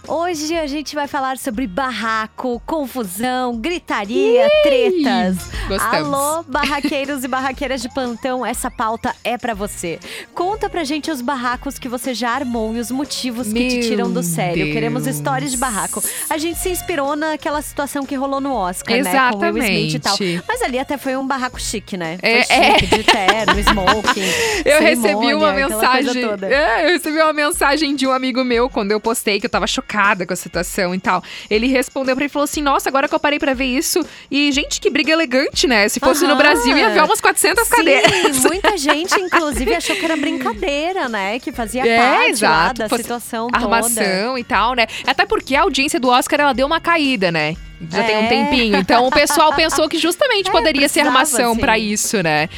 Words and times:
Hoje 0.07 0.55
a 0.55 0.67
gente 0.67 0.95
vai 0.95 1.09
falar 1.09 1.39
sobre 1.39 1.67
barraco, 1.67 2.61
confusão, 2.67 3.57
gritaria, 3.57 4.47
tretas. 4.63 5.37
Gostamos. 5.67 6.13
Alô, 6.13 6.43
barraqueiros 6.43 7.25
e 7.25 7.29
barraqueiras 7.29 7.81
de 7.81 7.89
plantão, 7.89 8.45
essa 8.45 8.71
pauta 8.71 9.15
é 9.25 9.39
para 9.39 9.55
você. 9.55 9.99
Conta 10.35 10.69
pra 10.69 10.85
gente 10.85 11.11
os 11.11 11.23
barracos 11.23 11.79
que 11.79 11.89
você 11.89 12.13
já 12.13 12.31
armou 12.33 12.77
e 12.77 12.81
os 12.81 12.91
motivos 12.91 13.49
Meu 13.51 13.63
que 13.63 13.69
te 13.81 13.89
tiram 13.89 14.13
do 14.13 14.23
sério. 14.23 14.65
Deus. 14.65 14.75
Queremos 14.75 15.07
histórias 15.07 15.51
de 15.51 15.57
barraco. 15.57 16.05
A 16.29 16.37
gente 16.37 16.59
se 16.59 16.69
inspirou 16.69 17.17
naquela 17.17 17.63
situação 17.63 18.05
que 18.05 18.15
rolou 18.15 18.43
no 18.43 18.53
Oscar, 18.53 18.95
Exatamente. 18.99 19.25
né? 19.25 19.31
Com 19.33 19.39
o 19.39 19.55
Will 19.55 19.65
Smith 19.65 19.95
e 19.95 19.99
tal. 20.01 20.17
Mas 20.47 20.61
ali 20.61 20.79
até 20.79 20.99
foi 20.99 21.17
um 21.17 21.27
barraco 21.27 21.59
chique, 21.59 21.97
né? 21.97 22.19
Foi 22.21 22.29
É, 22.29 22.79
chique, 22.79 22.99
de 22.99 23.05
terno, 23.05 23.57
smoking. 23.71 24.21
Eu 24.67 24.81
recebi 24.83 25.33
uma 25.33 25.53
mensagem. 25.55 26.25
É, 26.43 26.85
eu 26.85 26.93
recebi 26.93 27.17
uma 27.23 27.33
mensagem 27.33 27.97
de 27.97 28.07
um 28.07 28.13
amigo 28.13 28.45
meu 28.45 28.69
quando 28.69 28.93
eu 28.93 29.01
postei 29.01 29.41
que 29.41 29.47
eu 29.47 29.51
tava 29.51 29.67
chocada 29.67 29.94
com 30.27 30.33
a 30.33 30.37
situação 30.37 30.95
e 30.95 30.99
tal. 31.01 31.23
Ele 31.49 31.67
respondeu 31.69 32.15
pra 32.15 32.25
ele 32.25 32.31
e 32.31 32.33
falou 32.33 32.45
assim: 32.45 32.63
Nossa, 32.63 32.89
agora 32.89 33.09
que 33.09 33.15
eu 33.15 33.21
parei 33.21 33.39
pra 33.39 33.55
ver 33.55 33.65
isso. 33.67 34.01
E, 34.31 34.51
gente, 34.53 34.81
que 34.81 34.91
briga 34.91 35.13
elegante, 35.13 35.67
né? 35.67 35.89
Se 35.89 35.99
fosse 36.01 36.27
no. 36.27 36.35
Brasil, 36.35 36.77
ia 36.77 36.91
ver 36.91 37.03
umas 37.03 37.21
400 37.21 37.65
Sim, 37.65 37.71
cadeiras. 37.77 38.39
muita 38.45 38.77
gente, 38.79 39.15
inclusive, 39.21 39.75
achou 39.75 39.95
que 39.97 40.05
era 40.05 40.17
brincadeira, 40.17 41.09
né? 41.09 41.39
Que 41.39 41.53
fazia 41.53 41.87
É, 41.87 41.97
parte 41.97 42.21
lá 42.27 42.29
exato. 42.29 42.79
da 42.81 42.89
Fosse 42.89 43.03
situação 43.03 43.47
toda. 43.49 43.65
Armação 43.65 44.37
e 44.37 44.45
tal, 44.45 44.75
né? 44.75 44.87
Até 45.07 45.25
porque 45.25 45.55
a 45.55 45.63
audiência 45.63 45.99
do 46.01 46.09
Oscar 46.09 46.41
ela 46.41 46.53
deu 46.53 46.67
uma 46.67 46.81
caída, 46.81 47.31
né? 47.31 47.57
Já 47.91 48.03
tem 48.05 48.17
um 48.17 48.23
É. 48.23 48.29
tempinho. 48.29 48.77
Então 48.77 49.07
o 49.07 49.11
pessoal 49.11 49.53
pensou 49.55 49.89
que 49.89 49.99
justamente 49.99 50.49
É, 50.49 50.53
poderia 50.53 50.89
ser 50.89 51.01
armação 51.01 51.57
pra 51.57 51.79
isso, 51.79 52.23
né? 52.23 52.49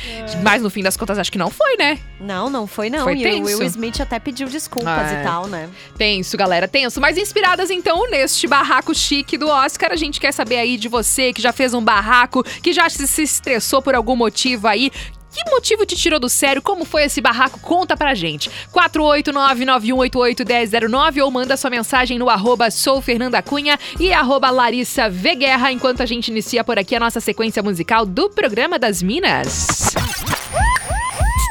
Mas 0.43 0.63
no 0.63 0.71
fim 0.71 0.83
das 0.83 0.97
contas, 0.97 1.19
acho 1.19 1.33
que 1.33 1.39
não 1.39 1.51
foi, 1.51 1.77
né? 1.77 1.99
Não, 2.21 2.49
não 2.51 2.67
foi 2.67 2.89
não. 2.91 3.05
Foi 3.05 3.15
e 3.17 3.23
tenso. 3.23 3.43
o 3.43 3.45
Will 3.47 3.63
Smith 3.65 4.01
até 4.01 4.19
pediu 4.19 4.49
desculpas 4.49 4.89
Ah, 4.93 5.15
é. 5.17 5.21
e 5.21 5.25
tal, 5.25 5.47
né? 5.49 5.69
Tenso, 5.97 6.37
galera, 6.37 6.69
tenso. 6.69 7.01
Mas 7.01 7.17
inspiradas 7.19 7.71
então 7.71 8.09
neste 8.11 8.47
barraco 8.47 8.95
chique 8.95 9.37
do 9.37 9.49
Oscar, 9.49 9.91
a 9.93 9.97
gente 9.97 10.21
quer 10.21 10.33
saber 10.33 10.57
aí 10.59 10.77
de 10.77 10.89
você 10.89 11.33
que 11.33 11.41
já 11.43 11.53
fez 11.53 11.75
um 11.75 11.83
barraco, 11.83 12.43
que 12.63 12.73
já 12.73 12.89
se 12.89 13.07
se 13.07 13.23
estressou 13.23 13.81
por 13.83 13.95
algum 13.95 14.15
motivo 14.17 14.69
aí. 14.69 14.91
Que 15.37 15.51
motivo 15.51 15.85
te 15.85 15.95
tirou 15.95 16.19
do 16.19 16.31
sério? 16.31 16.63
Como 16.63 16.87
foi 16.87 17.05
esse 17.05 17.21
barraco? 17.21 17.61
Conta 17.61 17.95
pra 17.95 18.15
gente. 18.15 18.51
489-9188-1009 18.73 21.23
ou 21.23 21.31
manda 21.31 21.59
sua 21.59 21.69
mensagem 21.69 22.19
no 22.19 22.31
arroba 22.31 22.71
sou 22.71 23.03
Fernanda 23.03 23.43
Cunha 23.43 23.79
e 24.01 24.15
arroba 24.15 24.49
Larissa 24.49 25.11
Guerra, 25.11 25.71
enquanto 25.71 26.03
a 26.03 26.07
gente 26.07 26.29
inicia 26.29 26.65
por 26.65 26.79
aqui 26.79 26.97
a 26.97 27.01
nossa 27.01 27.21
sequência 27.21 27.63
musical 27.63 28.07
do 28.07 28.31
Programa 28.31 28.79
das 28.79 29.03
Minas. 29.03 29.67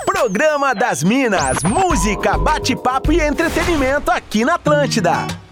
Programa 0.04 0.74
das 0.74 1.04
Minas, 1.04 1.62
música, 1.62 2.40
bate-papo 2.40 3.12
e 3.12 3.20
entretenimento 3.20 4.10
aqui 4.10 4.44
na 4.44 4.56
Atlântida. 4.56 5.45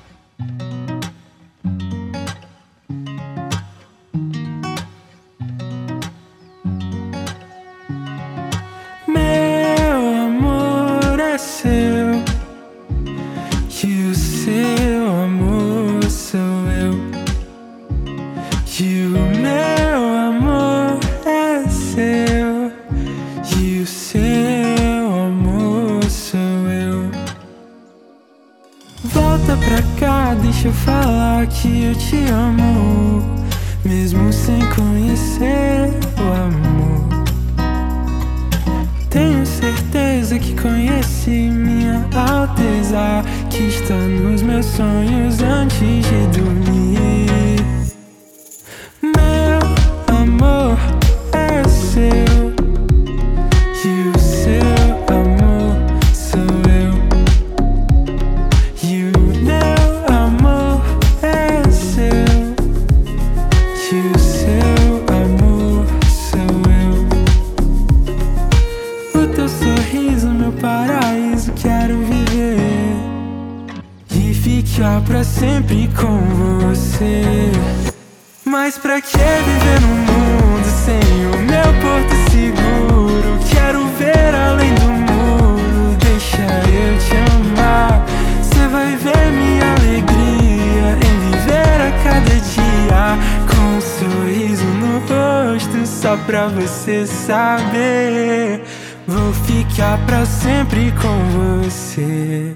Pra 96.33 96.47
você 96.47 97.05
saber. 97.05 98.63
Vou 99.05 99.31
ficar 99.45 100.03
pra 100.07 100.25
sempre 100.25 100.91
com 100.93 101.61
você. 101.61 102.55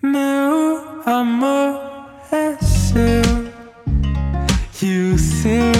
Meu 0.00 1.02
amor 1.04 1.80
é 2.30 2.56
seu, 2.64 3.50
e 4.80 5.12
o 5.12 5.18
seu 5.18 5.79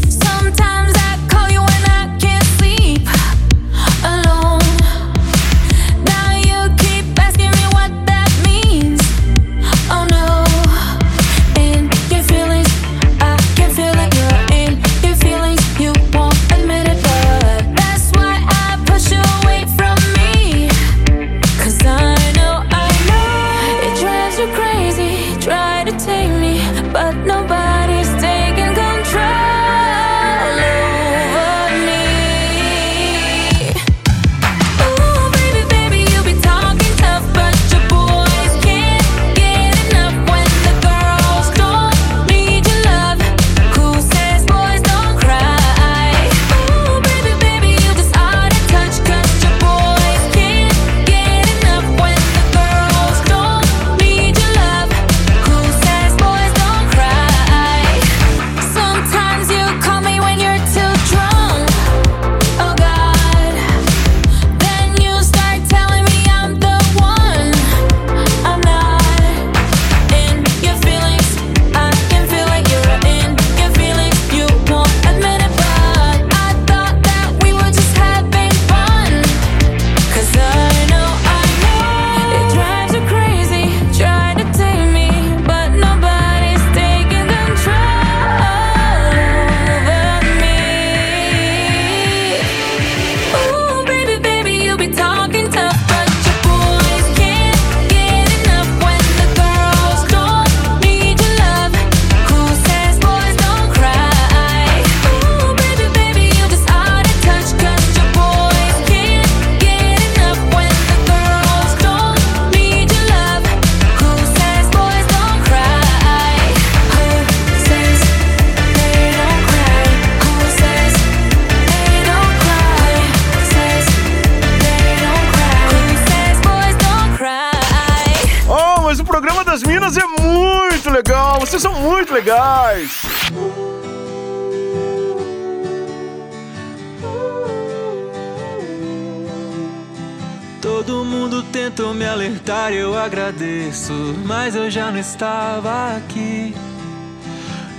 agradeço, 143.01 143.93
mas 144.25 144.55
eu 144.55 144.69
já 144.69 144.91
não 144.91 144.99
estava 144.99 145.95
aqui. 145.97 146.53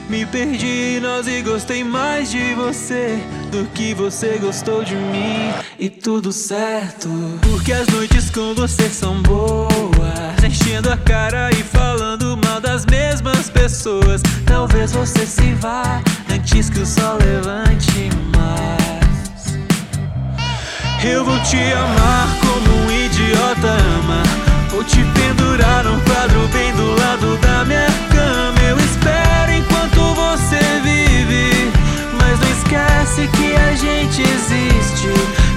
Me 0.08 0.26
perdi 0.26 0.98
nós 1.00 1.26
e 1.26 1.40
gostei 1.42 1.84
mais 1.84 2.30
de 2.30 2.54
você 2.54 3.18
do 3.50 3.64
que 3.70 3.94
você 3.94 4.38
gostou 4.38 4.82
de 4.84 4.94
mim. 4.94 5.52
E 5.78 5.88
tudo 5.88 6.32
certo, 6.32 7.08
porque 7.40 7.72
as 7.72 7.86
noites 7.86 8.30
com 8.30 8.54
você 8.54 8.88
são 8.90 9.22
boas. 9.22 9.72
Enchendo 10.44 10.90
a 10.90 10.96
cara 10.96 11.50
e 11.52 11.62
falando 11.62 12.36
mal 12.44 12.60
das 12.60 12.84
mesmas 12.86 13.48
pessoas. 13.48 14.20
Talvez 14.44 14.92
você 14.92 15.24
se 15.24 15.54
vá 15.54 16.02
antes 16.30 16.68
que 16.68 16.80
o 16.80 16.86
sol 16.86 17.16
levante 17.18 18.10
mais. 18.36 19.02
Eu 21.04 21.24
vou 21.24 21.38
te 21.40 21.56
amar 21.56 22.28
como 22.40 22.76
um 22.84 22.90
idiota 22.90 23.68
ama. 23.68 24.21
Vou 24.82 24.90
te 24.90 25.04
pendurar 25.14 25.84
num 25.84 26.00
quadro 26.00 26.48
bem 26.48 26.72
do 26.72 26.96
lado 26.96 27.36
da 27.36 27.64
minha 27.64 27.86
cama. 28.10 28.58
Eu 28.68 28.76
espero 28.78 29.52
enquanto 29.52 30.12
você 30.12 30.58
vive. 30.82 31.70
Mas 32.18 32.40
não 32.40 32.50
esquece 32.50 33.28
que 33.28 33.54
a 33.54 33.76
gente 33.76 34.22
existe. 34.22 35.06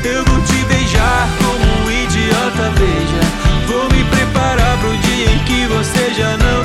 Eu 0.04 0.24
vou 0.26 0.40
te 0.42 0.64
beijar 0.66 1.28
como 1.40 1.88
um 1.88 1.92
idiota, 1.92 2.70
veja. 2.78 3.66
Vou 3.66 3.90
me 3.90 4.04
preparar 4.04 4.78
pro 4.78 4.96
dia 4.96 5.32
em 5.32 5.40
que 5.40 5.66
você 5.74 6.14
já 6.14 6.38
não 6.38 6.65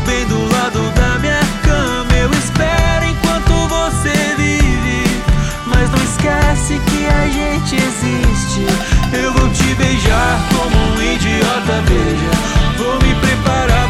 quadro 0.00 0.06
bem 0.06 0.26
do 0.26 0.40
lado 0.52 0.90
da 0.94 1.18
minha 1.18 1.40
cama. 1.62 2.12
Eu 2.14 2.30
espero 2.32 3.04
enquanto 3.06 3.68
você 3.68 4.34
vive. 4.36 5.22
Mas 5.66 5.90
não 5.90 6.02
esquece 6.02 6.80
que 6.86 7.06
a 7.06 7.28
gente 7.28 7.76
existe. 7.76 8.66
Eu 9.12 9.32
vou 9.32 9.48
te 9.50 9.74
beijar 9.74 10.40
como 10.54 10.76
um 10.76 11.02
idiota, 11.02 11.82
veja. 11.86 12.30
Vou 12.78 12.94
me 13.02 13.14
preparar 13.16 13.89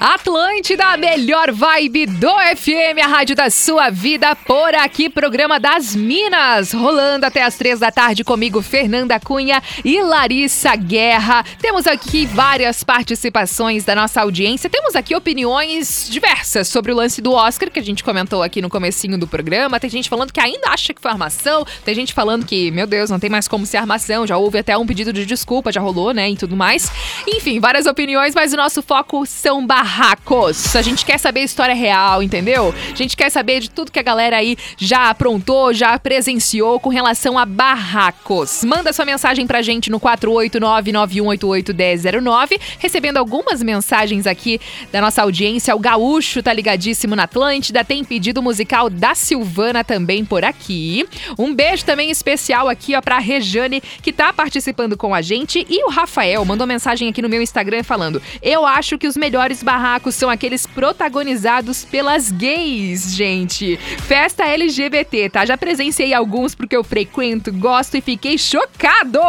Atlântida, 0.00 0.84
a 0.86 0.96
melhor 0.96 1.50
vibe 1.50 2.06
do 2.06 2.30
FM, 2.30 3.02
a 3.02 3.08
rádio 3.08 3.34
da 3.34 3.50
sua 3.50 3.90
vida, 3.90 4.36
por 4.36 4.72
aqui, 4.76 5.10
programa 5.10 5.58
das 5.58 5.96
Minas, 5.96 6.72
rolando 6.72 7.26
até 7.26 7.42
as 7.42 7.56
três 7.56 7.80
da 7.80 7.90
tarde 7.90 8.22
comigo, 8.22 8.62
Fernanda 8.62 9.18
Cunha 9.18 9.60
e 9.84 10.00
Larissa 10.00 10.76
Guerra. 10.76 11.44
Temos 11.60 11.84
aqui 11.88 12.26
várias 12.26 12.84
participações 12.84 13.84
da 13.84 13.96
nossa 13.96 14.20
audiência, 14.20 14.70
temos 14.70 14.94
aqui 14.94 15.16
opiniões 15.16 16.06
diversas 16.08 16.68
sobre 16.68 16.92
o 16.92 16.94
lance 16.94 17.20
do 17.20 17.32
Oscar, 17.32 17.68
que 17.68 17.80
a 17.80 17.84
gente 17.84 18.04
comentou 18.04 18.40
aqui 18.44 18.62
no 18.62 18.70
comecinho 18.70 19.18
do 19.18 19.26
programa, 19.26 19.80
tem 19.80 19.90
gente 19.90 20.08
falando 20.08 20.32
que 20.32 20.40
ainda 20.40 20.68
acha 20.68 20.94
que 20.94 21.02
foi 21.02 21.10
armação, 21.10 21.66
tem 21.84 21.94
gente 21.96 22.14
falando 22.14 22.46
que, 22.46 22.70
meu 22.70 22.86
Deus, 22.86 23.10
não 23.10 23.18
tem 23.18 23.28
mais 23.28 23.48
como 23.48 23.66
ser 23.66 23.78
armação, 23.78 24.24
já 24.28 24.36
houve 24.36 24.58
até 24.58 24.78
um 24.78 24.86
pedido 24.86 25.12
de 25.12 25.26
desculpa, 25.26 25.72
já 25.72 25.80
rolou, 25.80 26.14
né, 26.14 26.30
e 26.30 26.36
tudo 26.36 26.54
mais. 26.54 26.88
Enfim, 27.26 27.58
várias 27.58 27.86
opiniões, 27.86 28.32
mas 28.32 28.52
o 28.52 28.56
nosso 28.56 28.80
foco 28.80 29.26
são 29.26 29.66
barracos. 29.88 30.76
A 30.76 30.82
gente 30.82 31.04
quer 31.04 31.18
saber 31.18 31.40
a 31.40 31.44
história 31.44 31.74
real, 31.74 32.22
entendeu? 32.22 32.72
A 32.92 32.94
gente 32.94 33.16
quer 33.16 33.30
saber 33.30 33.60
de 33.60 33.70
tudo 33.70 33.90
que 33.90 33.98
a 33.98 34.02
galera 34.02 34.36
aí 34.36 34.54
já 34.76 35.08
aprontou, 35.08 35.72
já 35.72 35.98
presenciou 35.98 36.78
com 36.78 36.90
relação 36.90 37.38
a 37.38 37.46
barracos. 37.46 38.62
Manda 38.64 38.92
sua 38.92 39.06
mensagem 39.06 39.46
pra 39.46 39.62
gente 39.62 39.90
no 39.90 39.98
489-9188-1009, 39.98 42.60
recebendo 42.78 43.16
algumas 43.16 43.62
mensagens 43.62 44.26
aqui 44.26 44.60
da 44.92 45.00
nossa 45.00 45.22
audiência. 45.22 45.74
O 45.74 45.78
Gaúcho 45.78 46.42
tá 46.42 46.52
ligadíssimo 46.52 47.16
na 47.16 47.22
Atlântida, 47.22 47.82
tem 47.82 48.04
pedido 48.04 48.42
musical 48.42 48.90
da 48.90 49.14
Silvana 49.14 49.82
também 49.82 50.22
por 50.24 50.44
aqui. 50.44 51.08
Um 51.38 51.54
beijo 51.54 51.84
também 51.84 52.10
especial 52.10 52.68
aqui, 52.68 52.94
ó, 52.94 53.00
pra 53.00 53.18
Rejane, 53.18 53.80
que 54.02 54.12
tá 54.12 54.34
participando 54.34 54.96
com 54.96 55.14
a 55.14 55.22
gente. 55.22 55.64
E 55.68 55.84
o 55.84 55.90
Rafael 55.90 56.44
mandou 56.44 56.66
mensagem 56.66 57.08
aqui 57.08 57.22
no 57.22 57.28
meu 57.28 57.40
Instagram 57.40 57.82
falando: 57.82 58.20
Eu 58.42 58.66
acho 58.66 58.98
que 58.98 59.06
os 59.06 59.16
melhores 59.16 59.62
barracos 59.62 59.77
são 60.14 60.28
aqueles 60.28 60.66
protagonizados 60.66 61.84
pelas 61.84 62.30
gays, 62.30 63.14
gente. 63.14 63.76
Festa 63.76 64.44
LGBT, 64.44 65.30
tá? 65.30 65.46
Já 65.46 65.56
presenciei 65.56 66.12
alguns 66.12 66.54
porque 66.54 66.76
eu 66.76 66.82
frequento, 66.82 67.52
gosto 67.52 67.96
e 67.96 68.00
fiquei 68.00 68.36
chocado. 68.36 69.20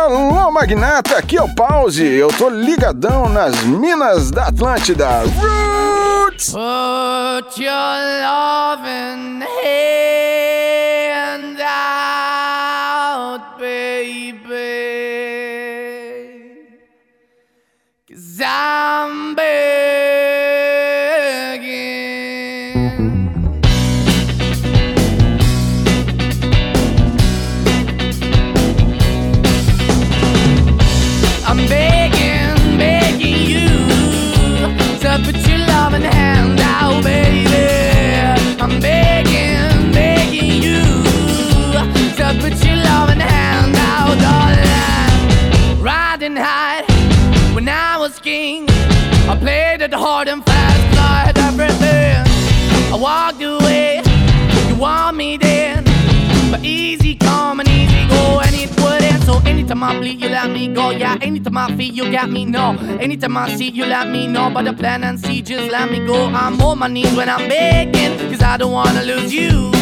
Alô, 0.05 0.51
Magnata, 0.51 1.17
aqui 1.17 1.37
é 1.37 1.43
o 1.43 1.55
Pause. 1.55 2.05
Eu 2.05 2.29
tô 2.29 2.51
ligadão 2.51 3.29
nas 3.29 3.63
minas 3.63 4.31
da 4.31 4.49
Atlântida. 4.49 5.21
Roots! 5.21 6.51
Put 6.51 7.63
your 7.63 8.23
loving 8.23 9.43
hand 9.43 10.24
Anytime 59.75 59.97
I 59.97 59.99
bleed, 59.99 60.21
you 60.21 60.29
let 60.29 60.51
me 60.53 60.69
go. 60.69 60.91
Yeah, 60.91 61.19
anytime 61.21 61.59
I 61.59 61.77
feel, 61.77 61.93
you 61.93 62.13
got 62.13 62.31
me. 62.31 62.45
No, 62.45 62.77
anytime 63.01 63.37
I 63.37 63.57
see, 63.57 63.71
you 63.71 63.85
let 63.85 64.09
me 64.09 64.29
know. 64.29 64.49
But 64.49 64.67
the 64.67 64.73
plan 64.73 65.03
and 65.03 65.19
see, 65.19 65.43
just 65.43 65.69
let 65.69 65.91
me 65.91 65.99
go. 66.07 66.27
I'm 66.27 66.61
on 66.63 66.79
my 66.79 66.87
knees 66.87 67.13
when 67.17 67.29
I'm 67.29 67.49
begging, 67.49 68.17
cause 68.31 68.41
I 68.41 68.57
don't 68.57 68.71
wanna 68.71 69.03
lose 69.03 69.35
you. 69.35 69.73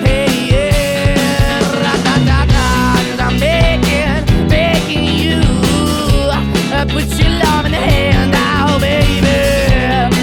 Hey, 0.00 0.48
yeah, 0.50 1.60
da 1.74 1.92
da 2.02 2.16
da 2.24 2.46
da. 2.46 2.94
Cause 3.10 3.20
I'm 3.20 3.38
begging, 3.38 4.48
begging 4.48 5.04
you. 5.04 5.42
I 6.72 6.86
put 6.88 7.04
your 7.20 7.28
love 7.28 7.66
in 7.66 7.72
the 7.72 7.76
hand 7.76 8.34
out, 8.34 8.70
oh, 8.70 8.78
baby. 8.80 9.28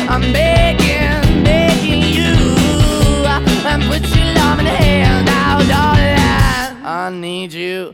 I'm 0.10 0.34
begging, 0.34 1.44
begging 1.44 2.02
you. 2.02 2.34
I 3.28 3.78
put 3.88 4.02
your 4.18 4.34
love 4.34 4.58
in 4.58 4.66
the 4.66 4.72
hand 4.72 5.30
out, 5.30 5.62
oh, 5.62 5.68
darling. 5.68 6.84
I 6.84 7.12
need 7.12 7.54
you 7.54 7.94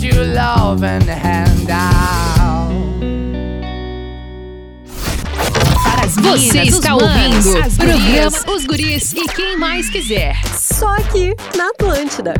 To 0.00 0.06
put 0.06 0.14
your 0.14 0.24
loving 0.24 1.06
hand 1.06 1.70
out. 1.70 2.70
Você 6.22 6.62
está 6.62 6.94
ouvindo 6.94 7.58
as 7.58 7.76
programa 7.76 7.98
gurias. 7.98 8.44
Os 8.46 8.66
Guris 8.66 9.12
e 9.12 9.26
quem 9.28 9.56
mais 9.56 9.88
quiser. 9.90 10.36
Só 10.56 10.88
aqui 10.96 11.34
na 11.56 11.68
Atlântida. 11.68 12.34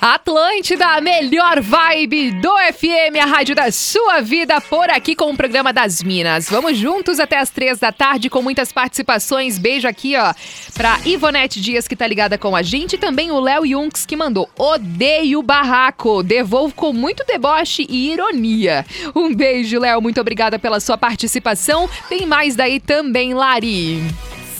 Atlântida, 0.00 0.86
a 0.86 1.00
melhor 1.02 1.60
vibe 1.60 2.30
do 2.30 2.48
FM, 2.72 3.20
a 3.22 3.26
rádio 3.26 3.54
da 3.54 3.70
sua 3.70 4.22
vida, 4.22 4.58
por 4.58 4.88
aqui 4.88 5.14
com 5.14 5.30
o 5.30 5.36
programa 5.36 5.74
das 5.74 6.02
Minas. 6.02 6.48
Vamos 6.48 6.78
juntos 6.78 7.20
até 7.20 7.36
as 7.38 7.50
três 7.50 7.78
da 7.78 7.92
tarde 7.92 8.30
com 8.30 8.40
muitas 8.40 8.72
participações. 8.72 9.58
Beijo 9.58 9.86
aqui, 9.86 10.16
ó, 10.16 10.32
pra 10.72 10.98
Ivonete 11.04 11.60
Dias, 11.60 11.86
que 11.86 11.94
tá 11.94 12.06
ligada 12.06 12.38
com 12.38 12.56
a 12.56 12.62
gente, 12.62 12.94
e 12.94 12.98
também 12.98 13.30
o 13.30 13.38
Léo 13.38 13.66
Yunks, 13.66 14.06
que 14.06 14.16
mandou 14.16 14.48
Odeio 14.56 15.42
barraco, 15.42 16.22
devolvo 16.22 16.74
com 16.74 16.94
muito 16.94 17.22
deboche 17.26 17.86
e 17.86 18.10
ironia. 18.10 18.86
Um 19.14 19.34
beijo, 19.34 19.78
Léo, 19.78 20.00
muito 20.00 20.18
obrigada 20.18 20.58
pela 20.58 20.80
sua 20.80 20.96
participação. 20.96 21.90
Tem 22.08 22.24
mais 22.24 22.56
daí 22.56 22.80
também, 22.80 23.34
Lari. 23.34 24.00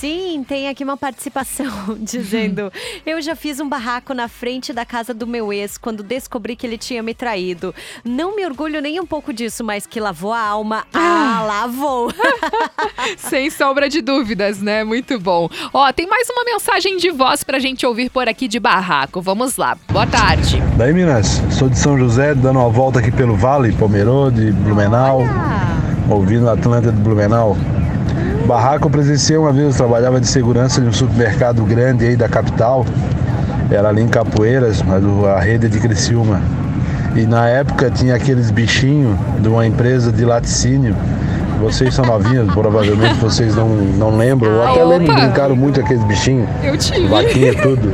Sim, 0.01 0.43
tem 0.49 0.67
aqui 0.67 0.83
uma 0.83 0.97
participação 0.97 1.69
dizendo: 2.01 2.73
Eu 3.05 3.21
já 3.21 3.37
fiz 3.37 3.61
um 3.61 3.69
barraco 3.69 4.15
na 4.15 4.29
frente 4.29 4.73
da 4.73 4.83
casa 4.83 5.13
do 5.13 5.27
meu 5.27 5.53
ex 5.53 5.77
quando 5.77 6.03
descobri 6.03 6.57
que 6.57 6.67
ele 6.67 6.79
tinha 6.79 7.03
me 7.03 7.13
traído. 7.13 7.75
Não 8.03 8.35
me 8.35 8.47
orgulho 8.47 8.81
nem 8.81 8.99
um 8.99 9.05
pouco 9.05 9.31
disso, 9.31 9.63
mas 9.63 9.87
que 9.87 10.01
lavou 10.01 10.33
a 10.33 10.41
alma. 10.41 10.87
Ah, 10.95 11.45
lavou. 11.47 12.11
Sem 13.19 13.51
sombra 13.51 13.91
de 13.91 14.01
dúvidas, 14.01 14.63
né? 14.63 14.85
Muito 14.85 15.21
bom. 15.21 15.51
Ó, 15.71 15.93
tem 15.93 16.07
mais 16.07 16.31
uma 16.31 16.45
mensagem 16.45 16.97
de 16.97 17.11
voz 17.11 17.45
pra 17.45 17.59
gente 17.59 17.85
ouvir 17.85 18.09
por 18.09 18.27
aqui 18.27 18.49
de 18.49 18.59
barraco. 18.59 19.21
Vamos 19.21 19.59
lá. 19.59 19.77
Boa 19.93 20.07
tarde. 20.07 20.63
Daí, 20.79 20.95
Minas, 20.95 21.43
sou 21.51 21.69
de 21.69 21.79
São 21.79 21.99
José, 21.99 22.35
dando 22.35 22.59
uma 22.59 22.71
volta 22.71 23.01
aqui 23.01 23.13
pelo 23.13 23.37
Vale, 23.37 23.71
Pomerode, 23.73 24.51
Blumenau, 24.51 25.21
ouvindo 26.09 26.49
a 26.49 26.55
Atlanta 26.55 26.91
de 26.91 26.99
Blumenau. 27.03 27.55
Barraco 28.51 28.87
eu 28.87 28.91
presenciei 28.91 29.39
uma 29.39 29.53
vez, 29.53 29.69
eu 29.69 29.77
trabalhava 29.77 30.21
de 30.21 30.27
segurança 30.27 30.81
de 30.81 30.89
um 30.89 30.93
supermercado 30.93 31.63
grande 31.63 32.05
aí 32.05 32.17
da 32.17 32.29
capital, 32.29 32.85
era 33.71 33.89
ali 33.91 34.03
em 34.03 34.09
Capoeiras, 34.09 34.83
mas 34.83 35.05
a 35.29 35.39
rede 35.39 35.67
é 35.67 35.69
de 35.69 35.79
Criciúma. 35.79 36.41
E 37.15 37.27
na 37.27 37.47
época 37.49 37.89
tinha 37.93 38.13
aqueles 38.17 38.51
bichinhos 38.51 39.17
de 39.41 39.47
uma 39.49 39.65
empresa 39.65 40.11
de 40.11 40.25
laticínio. 40.25 40.97
Vocês 41.61 41.95
são 41.95 42.05
novinhos, 42.05 42.53
provavelmente 42.53 43.15
vocês 43.21 43.55
não, 43.55 43.69
não 43.69 44.17
lembram, 44.17 44.51
ou 44.53 44.63
até 44.69 44.81
Ah, 44.81 44.85
lembram, 44.85 45.15
opa! 45.15 45.25
brincaram 45.27 45.55
muito 45.55 45.79
aqueles 45.79 46.03
bichinhos. 46.03 46.49
Eu 46.65 46.77
tive. 46.77 47.07
Vaquinha, 47.07 47.55
tudo. 47.55 47.89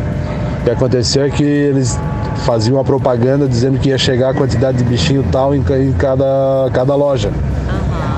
O 0.60 0.64
que 0.64 0.70
aconteceu 0.70 1.22
é 1.24 1.28
que 1.28 1.44
eles 1.44 1.98
faziam 2.46 2.78
uma 2.78 2.84
propaganda 2.84 3.46
dizendo 3.46 3.78
que 3.78 3.90
ia 3.90 3.98
chegar 3.98 4.30
a 4.30 4.34
quantidade 4.34 4.78
de 4.78 4.84
bichinho 4.84 5.22
tal 5.30 5.54
em, 5.54 5.62
ca- 5.62 5.76
em 5.78 5.92
cada, 5.92 6.70
cada 6.72 6.94
loja. 6.94 7.30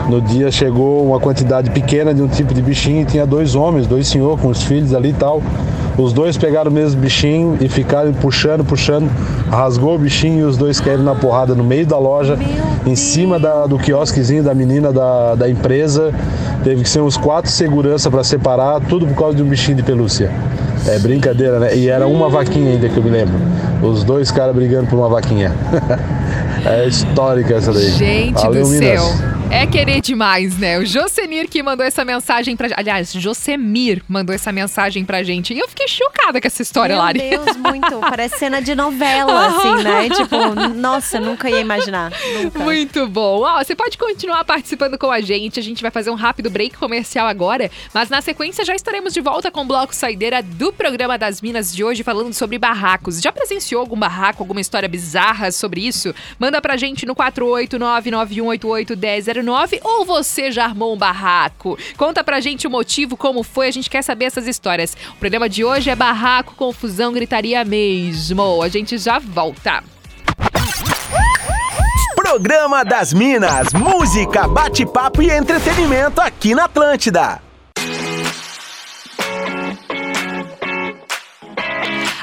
No 0.09 0.21
dia 0.23 0.51
chegou 0.51 1.05
uma 1.07 1.21
quantidade 1.21 1.71
pequena 1.71 2.15
de 2.15 2.23
um 2.23 2.29
tipo 2.29 2.55
de 2.55 2.63
bichinho 2.63 3.03
e 3.03 3.05
tinha 3.05 3.27
dois 3.27 3.55
homens, 3.55 3.87
dois 3.87 4.09
senhores 4.09 4.41
com 4.41 4.49
os 4.49 4.63
filhos 4.63 4.95
ali 4.95 5.11
e 5.11 5.13
tal. 5.13 5.43
Os 5.99 6.13
dois 6.13 6.37
pegaram 6.37 6.71
o 6.71 6.75
mesmo 6.75 7.01
bichinho 7.01 7.59
e 7.61 7.69
ficaram 7.69 8.13
puxando, 8.15 8.65
puxando, 8.65 9.11
rasgou 9.51 9.97
o 9.97 9.99
bichinho 9.99 10.41
e 10.41 10.43
os 10.45 10.57
dois 10.57 10.81
caíram 10.81 11.03
na 11.03 11.15
porrada 11.15 11.55
no 11.55 11.65
meio 11.65 11.85
da 11.85 11.99
loja, 11.99 12.39
em 12.87 12.95
cima 12.95 13.39
da- 13.39 13.67
do 13.67 13.79
quiosquezinho 13.79 14.43
da 14.43 14.55
menina 14.55 14.93
da, 14.93 15.35
da 15.35 15.51
empresa. 15.51 16.15
Teve 16.65 16.83
que 16.85 16.89
ser 16.89 17.01
uns 17.01 17.17
quatro 17.17 17.51
segurança 17.51 18.11
para 18.11 18.23
separar, 18.25 18.81
tudo 18.89 19.07
por 19.07 19.15
causa 19.17 19.37
de 19.37 19.43
um 19.43 19.47
bichinho 19.47 19.77
de 19.77 19.83
pelúcia. 19.83 20.31
É 20.87 20.99
brincadeira, 21.01 21.59
né? 21.59 21.77
E 21.77 21.89
era 21.89 22.07
uma 22.07 22.29
vaquinha 22.31 22.71
ainda 22.73 22.89
que 22.89 22.97
eu 22.97 23.03
me 23.03 23.11
lembro. 23.11 23.35
Os 23.83 24.05
dois 24.05 24.31
caras 24.31 24.55
brigando 24.55 24.87
por 24.87 24.97
uma 24.99 25.09
vaquinha. 25.09 25.53
é 26.65 26.87
histórica 26.87 27.57
essa 27.57 27.73
daí. 27.73 27.91
Gente 27.91 28.35
Valeu, 28.35 28.63
do 28.65 28.69
Minas. 28.71 29.01
céu. 29.03 29.38
É 29.51 29.67
querer 29.67 30.03
demais, 30.03 30.59
né? 30.59 30.79
O 30.79 30.85
Josenir 30.85 31.49
que 31.49 31.63
mandou 31.63 31.85
essa 31.85 32.05
mensagem 32.05 32.55
pra. 32.55 32.69
Aliás, 32.77 33.13
Josemir 33.15 34.03
mandou 34.07 34.35
essa 34.35 34.53
mensagem 34.53 35.07
pra 35.07 35.23
gente. 35.23 35.55
E 35.55 35.59
eu 35.59 35.67
fiquei 35.67 35.89
chocada 35.89 36.39
com 36.39 36.47
essa 36.47 36.61
história, 36.61 36.95
Meu 36.95 37.03
Lari. 37.03 37.19
Deus, 37.19 37.57
muito. 37.57 37.99
Parece 37.99 38.39
cena 38.39 38.61
de 38.61 38.75
novela, 38.75 39.47
assim, 39.49 39.83
né? 39.83 40.11
Tipo, 40.11 40.55
nossa, 40.75 41.19
nunca 41.19 41.49
ia 41.49 41.61
imaginar. 41.61 42.13
Nunca. 42.43 42.59
Muito 42.59 43.09
bom. 43.09 43.41
Ó, 43.41 43.65
você 43.65 43.75
pode 43.75 43.97
continuar 43.97 44.45
participando 44.45 44.99
com 44.99 45.11
a 45.11 45.23
gente. 45.23 45.59
A 45.59 45.63
gente 45.63 45.81
vai 45.81 45.91
fazer 45.91 46.11
um 46.11 46.15
rápido 46.15 46.51
break 46.51 46.77
comercial 46.77 47.27
agora, 47.27 47.71
mas 47.95 48.11
na 48.11 48.21
sequência 48.21 48.67
já 48.67 48.75
estaremos 48.75 49.15
de 49.15 49.21
volta 49.23 49.51
com 49.51 49.63
o 49.63 49.65
bloco 49.65 49.95
saideira 49.95 50.43
do 50.43 50.75
programa 50.75 51.17
das 51.17 51.41
Minas 51.41 51.75
de 51.75 51.83
hoje 51.83 52.03
falando 52.03 52.35
sobre 52.35 52.59
barracos. 52.59 53.19
Já 53.19 53.33
presenciou 53.33 53.81
algum 53.81 53.99
barraco, 53.99 54.43
alguma 54.43 54.61
história 54.61 54.89
bizarra 54.89 55.51
sobre 55.51 55.87
isso? 55.87 56.15
Manda 56.39 56.61
pra 56.61 56.77
gente 56.77 57.07
no 57.07 57.15
48991881009 59.43 59.81
ou 59.83 60.05
você 60.05 60.51
já 60.51 60.65
armou 60.65 60.95
um 60.95 60.99
barraco? 60.99 61.79
Conta 61.97 62.23
pra 62.23 62.41
gente 62.41 62.67
o 62.67 62.71
motivo, 62.71 63.17
como 63.17 63.43
foi, 63.43 63.69
a 63.69 63.71
gente 63.71 63.91
quer 63.91 64.03
saber 64.03 64.27
essas 64.27 64.47
histórias. 64.47 64.97
O 65.13 65.17
programa 65.17 65.49
de 65.49 65.65
hoje 65.65 65.91
é 65.91 65.97
barraco, 65.97 66.55
confusão, 66.55 67.13
gritaria 67.13 67.65
mesmo. 67.65 68.63
A 68.63 68.69
gente 68.69 68.99
já 68.99 69.19
volta. 69.19 69.83
Programa 72.15 72.85
das 72.85 73.13
Minas, 73.13 73.73
música, 73.73 74.47
bate-papo 74.47 75.23
e 75.23 75.31
entretenimento 75.31 76.21
aqui 76.21 76.55
na 76.55 76.65
Atlântida. 76.65 77.48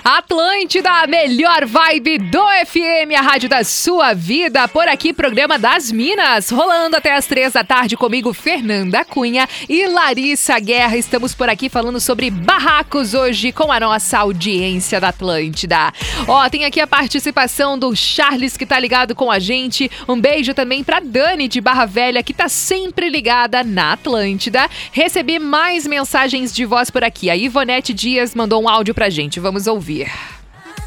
Atlântida, 0.07 1.01
a 1.01 1.07
melhor 1.07 1.65
vibe 1.65 2.19
do 2.19 2.43
FM, 2.67 3.17
a 3.17 3.21
rádio 3.23 3.49
da 3.49 3.63
sua 3.63 4.13
vida. 4.13 4.67
Por 4.67 4.87
aqui, 4.87 5.11
programa 5.11 5.57
das 5.57 5.91
Minas, 5.91 6.51
rolando 6.51 6.95
até 6.95 7.15
as 7.15 7.25
três 7.25 7.53
da 7.53 7.63
tarde 7.63 7.97
comigo, 7.97 8.31
Fernanda 8.31 9.03
Cunha 9.03 9.49
e 9.67 9.87
Larissa 9.87 10.59
Guerra. 10.59 10.95
Estamos 10.95 11.33
por 11.33 11.49
aqui 11.49 11.69
falando 11.69 11.99
sobre 11.99 12.29
barracos 12.29 13.15
hoje 13.15 13.51
com 13.51 13.71
a 13.71 13.79
nossa 13.79 14.19
audiência 14.19 15.01
da 15.01 15.07
Atlântida. 15.07 15.91
Ó, 16.27 16.47
tem 16.49 16.65
aqui 16.65 16.79
a 16.79 16.85
participação 16.85 17.75
do 17.75 17.95
Charles 17.95 18.55
que 18.55 18.65
tá 18.67 18.79
ligado 18.79 19.15
com 19.15 19.31
a 19.31 19.39
gente. 19.39 19.89
Um 20.07 20.21
beijo 20.21 20.53
também 20.53 20.83
pra 20.83 20.99
Dani 20.99 21.47
de 21.47 21.59
Barra 21.59 21.87
Velha 21.87 22.21
que 22.21 22.31
tá 22.31 22.47
sempre 22.47 23.09
ligada 23.09 23.63
na 23.63 23.93
Atlântida. 23.93 24.69
Recebi 24.91 25.39
mais 25.39 25.87
mensagens 25.87 26.53
de 26.53 26.63
voz 26.63 26.91
por 26.91 27.03
aqui. 27.03 27.27
A 27.27 27.35
Ivonete 27.35 27.91
Dias 27.91 28.35
mandou 28.35 28.61
um 28.61 28.69
áudio 28.69 28.93
pra 28.93 29.09
gente. 29.09 29.39
Vamos 29.39 29.65
ouvir. 29.65 29.94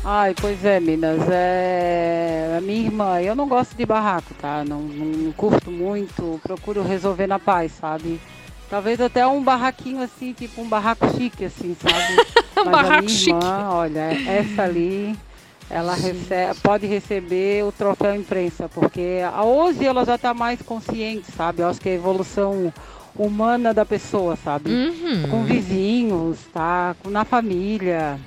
Ai, 0.04 0.34
pois 0.40 0.64
é, 0.64 0.78
Minas. 0.80 1.20
É... 1.30 2.54
A 2.56 2.60
minha 2.60 2.86
irmã, 2.86 3.20
eu 3.20 3.34
não 3.34 3.46
gosto 3.48 3.76
de 3.76 3.84
barraco, 3.86 4.34
tá? 4.34 4.64
Não, 4.64 4.80
não 4.82 5.32
curto 5.32 5.70
muito, 5.70 6.40
procuro 6.42 6.82
resolver 6.82 7.26
na 7.26 7.38
paz, 7.38 7.72
sabe? 7.72 8.20
Talvez 8.70 9.00
até 9.00 9.26
um 9.26 9.42
barraquinho 9.42 10.02
assim, 10.02 10.32
tipo 10.32 10.60
um 10.60 10.68
barraco 10.68 11.06
chique, 11.16 11.44
assim, 11.44 11.76
sabe? 11.80 12.22
Mas 12.56 12.66
a 12.66 12.70
barraco 12.70 13.02
minha 13.04 13.08
chique. 13.08 13.30
irmã, 13.30 13.68
olha, 13.70 14.18
essa 14.26 14.62
ali, 14.62 15.16
ela 15.70 15.94
recebe, 15.94 16.58
pode 16.62 16.86
receber 16.86 17.64
o 17.64 17.72
troféu 17.72 18.14
imprensa, 18.14 18.68
porque 18.68 19.20
a- 19.32 19.42
hoje 19.44 19.84
ela 19.86 20.04
já 20.04 20.18
tá 20.18 20.34
mais 20.34 20.60
consciente, 20.62 21.30
sabe? 21.32 21.62
Eu 21.62 21.68
acho 21.68 21.80
que 21.80 21.88
é 21.88 21.92
a 21.92 21.96
evolução 21.96 22.72
humana 23.16 23.72
da 23.72 23.84
pessoa, 23.86 24.36
sabe? 24.36 24.70
Uhum. 24.70 25.28
Com 25.30 25.44
vizinhos, 25.44 26.38
tá? 26.52 26.94
Na 27.06 27.24
família 27.24 28.18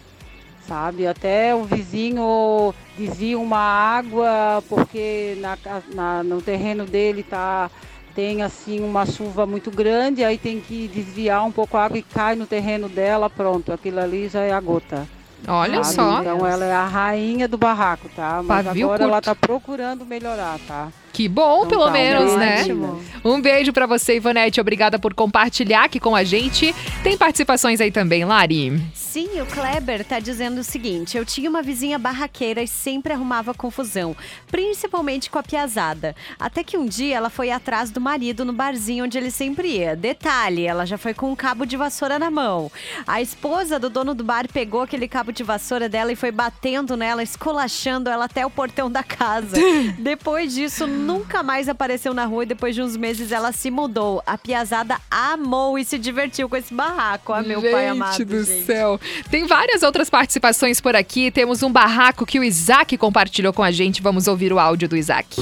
sabe? 0.67 1.05
Até 1.07 1.53
o 1.55 1.63
vizinho 1.63 2.73
desvia 2.97 3.37
uma 3.39 3.57
água 3.59 4.63
porque 4.69 5.37
na, 5.39 5.57
na- 5.93 6.23
no 6.23 6.41
terreno 6.41 6.85
dele 6.85 7.23
tá 7.23 7.69
tem 8.13 8.41
assim 8.43 8.81
uma 8.81 9.05
chuva 9.05 9.45
muito 9.45 9.71
grande, 9.71 10.23
aí 10.23 10.37
tem 10.37 10.59
que 10.59 10.87
desviar 10.89 11.45
um 11.45 11.51
pouco 11.51 11.77
a 11.77 11.85
água 11.85 11.97
e 11.97 12.03
cai 12.03 12.35
no 12.35 12.45
terreno 12.45 12.89
dela, 12.89 13.29
pronto, 13.29 13.71
aquilo 13.71 13.99
ali 14.01 14.27
já 14.27 14.41
é 14.41 14.51
a 14.51 14.59
gota. 14.59 15.07
Olha 15.47 15.81
sabe? 15.83 15.95
só. 15.95 16.19
Então 16.19 16.45
ela 16.45 16.65
é 16.65 16.73
a 16.73 16.85
rainha 16.85 17.47
do 17.47 17.57
barraco, 17.57 18.09
tá? 18.15 18.41
Mas 18.43 18.65
Pavio 18.65 18.85
agora 18.87 19.03
ela 19.05 19.13
curto. 19.13 19.25
tá 19.25 19.35
procurando 19.35 20.05
melhorar, 20.05 20.59
tá? 20.67 20.89
Que 21.13 21.27
bom, 21.27 21.65
Então 21.65 21.69
pelo 21.69 21.85
tá, 21.85 21.91
menos, 21.91 22.35
né? 22.37 22.63
beijo. 22.63 23.01
Um 23.23 23.39
beijo 23.39 23.71
pra 23.71 23.85
você, 23.85 24.15
Ivonete. 24.15 24.59
Obrigada 24.59 24.97
por 24.97 25.13
compartilhar 25.13 25.83
aqui 25.83 25.99
com 25.99 26.15
a 26.15 26.23
gente. 26.23 26.73
Tem 27.03 27.15
participações 27.17 27.79
aí 27.79 27.91
também, 27.91 28.25
Lari? 28.25 28.81
Sim, 28.95 29.41
o 29.41 29.45
Kleber 29.45 30.03
tá 30.05 30.19
dizendo 30.19 30.61
o 30.61 30.63
seguinte: 30.63 31.17
eu 31.17 31.25
tinha 31.25 31.49
uma 31.49 31.61
vizinha 31.61 31.99
barraqueira 31.99 32.63
e 32.63 32.67
sempre 32.67 33.13
arrumava 33.13 33.53
confusão, 33.53 34.15
principalmente 34.49 35.29
com 35.29 35.37
a 35.37 35.43
piazada. 35.43 36.15
Até 36.39 36.63
que 36.63 36.77
um 36.77 36.85
dia 36.85 37.17
ela 37.17 37.29
foi 37.29 37.51
atrás 37.51 37.91
do 37.91 37.99
marido 37.99 38.45
no 38.45 38.53
barzinho 38.53 39.03
onde 39.03 39.17
ele 39.17 39.29
sempre 39.29 39.67
ia. 39.67 39.95
Detalhe, 39.95 40.65
ela 40.65 40.85
já 40.85 40.97
foi 40.97 41.13
com 41.13 41.31
um 41.31 41.35
cabo 41.35 41.65
de 41.65 41.75
vassoura 41.75 42.17
na 42.17 42.31
mão. 42.31 42.71
A 43.05 43.21
esposa 43.21 43.77
do 43.77 43.89
dono 43.89 44.15
do 44.15 44.23
bar 44.23 44.47
pegou 44.51 44.81
aquele 44.81 45.07
cabo 45.07 45.31
de 45.31 45.43
vassoura 45.43 45.89
dela 45.89 46.11
e 46.11 46.15
foi 46.15 46.31
batendo 46.31 46.95
nela, 46.95 47.21
esculachando 47.21 48.09
ela 48.09 48.25
até 48.25 48.45
o 48.45 48.49
portão 48.49 48.89
da 48.89 49.03
casa. 49.03 49.57
depois 49.99 50.53
disso, 50.53 50.87
nunca 51.01 51.43
mais 51.43 51.67
apareceu 51.67 52.13
na 52.13 52.25
rua 52.25 52.43
e 52.43 52.45
depois 52.45 52.75
de 52.75 52.81
uns 52.81 52.95
meses 52.95 53.31
ela 53.31 53.51
se 53.51 53.69
mudou. 53.69 54.21
A 54.25 54.37
piazada 54.37 54.97
amou 55.09 55.77
e 55.77 55.83
se 55.83 55.97
divertiu 55.97 56.47
com 56.47 56.55
esse 56.55 56.73
barraco. 56.73 57.33
Ah, 57.33 57.41
meu 57.41 57.61
pai 57.61 57.87
amado. 57.89 58.23
do 58.23 58.43
gente. 58.43 58.65
céu. 58.65 58.99
Tem 59.29 59.45
várias 59.47 59.83
outras 59.83 60.09
participações 60.09 60.79
por 60.79 60.95
aqui. 60.95 61.31
Temos 61.31 61.63
um 61.63 61.71
barraco 61.71 62.25
que 62.25 62.39
o 62.39 62.43
Isaac 62.43 62.97
compartilhou 62.97 63.51
com 63.51 63.63
a 63.63 63.71
gente. 63.71 64.01
Vamos 64.01 64.27
ouvir 64.27 64.53
o 64.53 64.59
áudio 64.59 64.87
do 64.87 64.95
Isaac. 64.95 65.41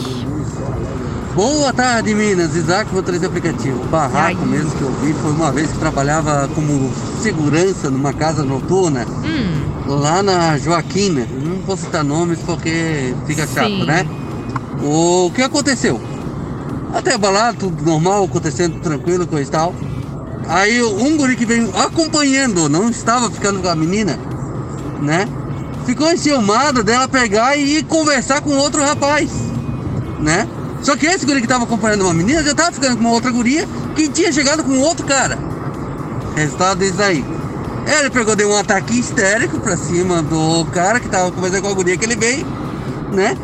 Boa 1.36 1.72
tarde, 1.72 2.14
Minas. 2.16 2.56
Isaac, 2.56 2.94
motorista 2.94 3.28
de 3.28 3.38
aplicativo. 3.38 3.84
Barraco 3.86 4.46
mesmo 4.46 4.72
que 4.72 4.82
eu 4.82 4.92
vi 4.94 5.14
foi 5.14 5.32
uma 5.32 5.52
vez 5.52 5.72
que 5.72 5.78
trabalhava 5.78 6.50
como 6.56 6.92
segurança 7.22 7.90
numa 7.90 8.14
casa 8.14 8.44
noturna 8.44 9.06
lá 9.90 10.22
na 10.22 10.58
Joaquina. 10.58 11.28
Não 11.32 11.58
vou 11.58 11.76
citar 11.76 12.04
nomes 12.04 12.40
porque 12.40 13.14
fica 13.26 13.48
chato, 13.48 13.68
Sim. 13.68 13.86
né? 13.86 14.06
O 14.82 15.32
que 15.36 15.42
aconteceu? 15.42 16.00
Até 16.94 17.18
balada, 17.18 17.58
tudo 17.58 17.84
normal, 17.84 18.24
acontecendo 18.24 18.80
tranquilo, 18.80 19.28
coisa 19.28 19.50
e 19.50 19.52
tal. 19.52 19.76
Aí 20.48 20.82
um 20.82 21.18
guri 21.18 21.36
que 21.36 21.46
veio 21.46 21.70
acompanhando, 21.78 22.68
não 22.70 22.90
estava 22.90 23.30
ficando 23.30 23.62
com 23.62 23.68
a 23.68 23.76
menina, 23.76 24.18
né? 25.02 25.28
Ficou 25.86 26.10
enciumado 26.12 26.84
dela 26.84 27.08
pegar 27.08 27.58
e 27.58 27.84
conversar 27.84 28.42
com 28.42 28.52
outro 28.58 28.82
rapaz, 28.82 29.30
né? 30.20 30.48
Só 30.82 30.96
que 30.96 31.06
esse 31.06 31.26
guri 31.26 31.40
que 31.40 31.46
estava 31.46 31.66
acompanhando 31.66 32.02
uma 32.02 32.14
menina 32.14 32.42
já 32.42 32.52
estava 32.52 32.72
ficando 32.72 32.96
com 32.96 33.02
uma 33.02 33.12
outra 33.12 33.32
guria 33.32 33.68
que 33.96 34.08
tinha 34.08 34.32
chegado 34.32 34.64
com 34.64 34.80
outro 34.80 35.06
cara. 35.06 35.38
Resultado 36.36 36.80
disso 36.80 37.02
aí. 37.02 37.24
Ele 37.86 38.10
pegou, 38.10 38.36
deu 38.36 38.50
um 38.50 38.58
ataque 38.58 39.00
histérico 39.00 39.60
pra 39.60 39.76
cima 39.76 40.22
do 40.22 40.66
cara 40.72 41.00
que 41.00 41.08
estava 41.08 41.32
conversando 41.32 41.64
com 41.64 41.70
a 41.70 41.74
guria 41.74 41.98
que 41.98 42.06
ele 42.06 42.16
veio, 42.16 42.46
né? 43.12 43.36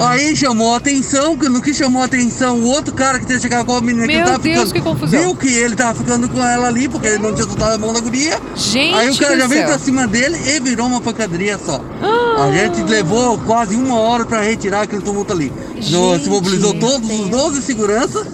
Aí 0.00 0.34
chamou 0.36 0.74
a 0.74 0.78
atenção, 0.78 1.36
que 1.36 1.48
no 1.48 1.60
que 1.62 1.72
chamou 1.72 2.02
a 2.02 2.06
atenção, 2.06 2.58
o 2.58 2.64
outro 2.66 2.92
cara 2.94 3.18
que 3.20 3.26
tinha 3.26 3.38
chegado 3.38 3.64
com 3.66 3.76
a 3.76 3.80
menina 3.80 4.06
que 4.06 4.12
Meu 4.12 4.16
ele 4.18 4.26
tava 4.26 4.38
Deus, 4.38 4.54
ficando, 4.68 4.72
que 4.74 4.80
confusão. 4.80 5.20
viu 5.20 5.36
que 5.36 5.48
ele 5.48 5.76
tava 5.76 5.94
ficando 5.98 6.28
com 6.28 6.42
ela 6.42 6.66
ali, 6.68 6.88
porque 6.88 7.06
ele 7.06 7.18
não 7.18 7.34
tinha 7.34 7.46
soltado 7.46 7.74
a 7.74 7.78
mão 7.78 7.92
da 7.92 8.00
guria. 8.00 8.40
Gente 8.56 8.94
Aí 8.94 9.10
o 9.10 9.16
cara 9.18 9.36
já 9.38 9.46
veio 9.46 9.60
céu. 9.60 9.68
pra 9.68 9.78
cima 9.78 10.06
dele 10.06 10.36
e 10.44 10.60
virou 10.60 10.86
uma 10.86 11.00
pancadaria 11.00 11.58
só. 11.64 11.80
Ah. 12.02 12.44
A 12.48 12.52
gente 12.52 12.82
levou 12.82 13.38
quase 13.38 13.76
uma 13.76 13.98
hora 13.98 14.24
pra 14.24 14.40
retirar 14.40 14.82
aquele 14.82 15.02
tumulto 15.02 15.32
ali. 15.32 15.52
No- 15.90 16.12
Gente. 16.14 16.24
se 16.24 16.30
mobilizou 16.30 16.74
todos 16.74 17.08
os 17.10 17.28
12 17.28 17.62
segurança, 17.62 18.26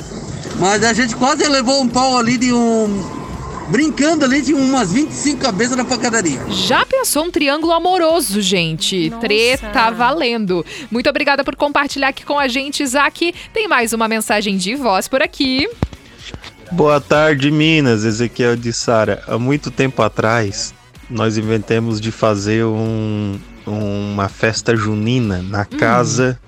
mas 0.59 0.83
a 0.85 0.92
gente 0.92 1.14
quase 1.16 1.46
levou 1.46 1.83
um 1.83 1.88
pau 1.88 2.16
ali 2.16 2.37
de 2.38 2.53
um. 2.53 3.18
Brincando 3.71 4.25
ali 4.25 4.41
de 4.41 4.55
umas 4.55 4.91
25 4.93 5.41
cabeças 5.43 5.77
na 5.77 5.85
pancadaria. 5.85 6.41
Já 6.51 6.87
pensou 6.87 7.25
um 7.25 7.31
triângulo 7.31 7.73
amoroso, 7.73 8.41
gente? 8.41 9.11
Treta 9.21 9.91
valendo. 9.91 10.65
Muito 10.91 11.09
obrigada 11.11 11.45
por 11.45 11.55
compartilhar 11.55 12.09
aqui 12.09 12.25
com 12.25 12.39
a 12.39 12.49
gente, 12.49 12.83
Isaac. 12.83 13.35
Tem 13.53 13.69
mais 13.69 13.93
uma 13.93 14.09
mensagem 14.09 14.57
de 14.57 14.75
voz 14.75 15.07
por 15.07 15.23
aqui. 15.23 15.69
Boa 16.73 16.99
tarde, 17.01 17.51
Minas. 17.51 18.05
Ezequiel 18.05 18.57
de 18.57 18.73
Sara. 18.73 19.23
Há 19.27 19.39
muito 19.39 19.71
tempo 19.71 20.01
atrás, 20.03 20.73
nós 21.11 21.37
inventamos 21.37 22.01
de 22.01 22.11
fazer 22.11 22.65
um- 22.65 23.39
uma 23.67 24.29
festa 24.31 24.75
junina 24.75 25.43
na 25.43 25.67
casa 25.67 26.41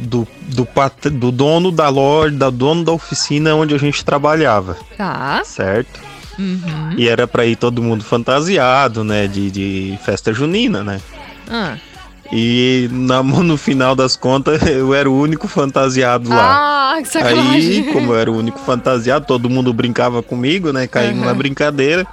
do, 0.00 0.26
do, 0.48 0.64
pat- 0.66 1.08
do 1.10 1.30
dono 1.30 1.70
da 1.70 1.88
loja, 1.88 2.34
da 2.36 2.50
dono 2.50 2.84
da 2.84 2.92
oficina 2.92 3.54
onde 3.54 3.74
a 3.74 3.78
gente 3.78 4.04
trabalhava. 4.04 4.76
Tá. 4.96 5.42
Certo? 5.44 6.00
Uhum. 6.38 6.94
E 6.96 7.08
era 7.08 7.26
pra 7.28 7.44
ir 7.44 7.56
todo 7.56 7.82
mundo 7.82 8.02
fantasiado, 8.02 9.04
né? 9.04 9.26
De, 9.26 9.50
de 9.50 9.98
festa 10.04 10.32
junina, 10.32 10.82
né? 10.82 11.00
Ah. 11.48 11.76
E 12.32 12.88
na, 12.92 13.22
no 13.22 13.56
final 13.56 13.94
das 13.94 14.16
contas, 14.16 14.62
eu 14.66 14.94
era 14.94 15.10
o 15.10 15.20
único 15.20 15.46
fantasiado 15.48 16.28
lá. 16.30 16.94
Ah, 16.96 17.02
que 17.02 17.08
sacanagem. 17.08 17.84
Aí, 17.86 17.92
como 17.92 18.12
eu 18.12 18.18
era 18.18 18.30
o 18.30 18.36
único 18.38 18.58
fantasiado, 18.60 19.26
todo 19.26 19.50
mundo 19.50 19.72
brincava 19.72 20.22
comigo, 20.22 20.72
né? 20.72 20.86
Caímos 20.86 21.18
Uhum. 21.20 21.24
na 21.26 21.34
brincadeira. 21.34 22.06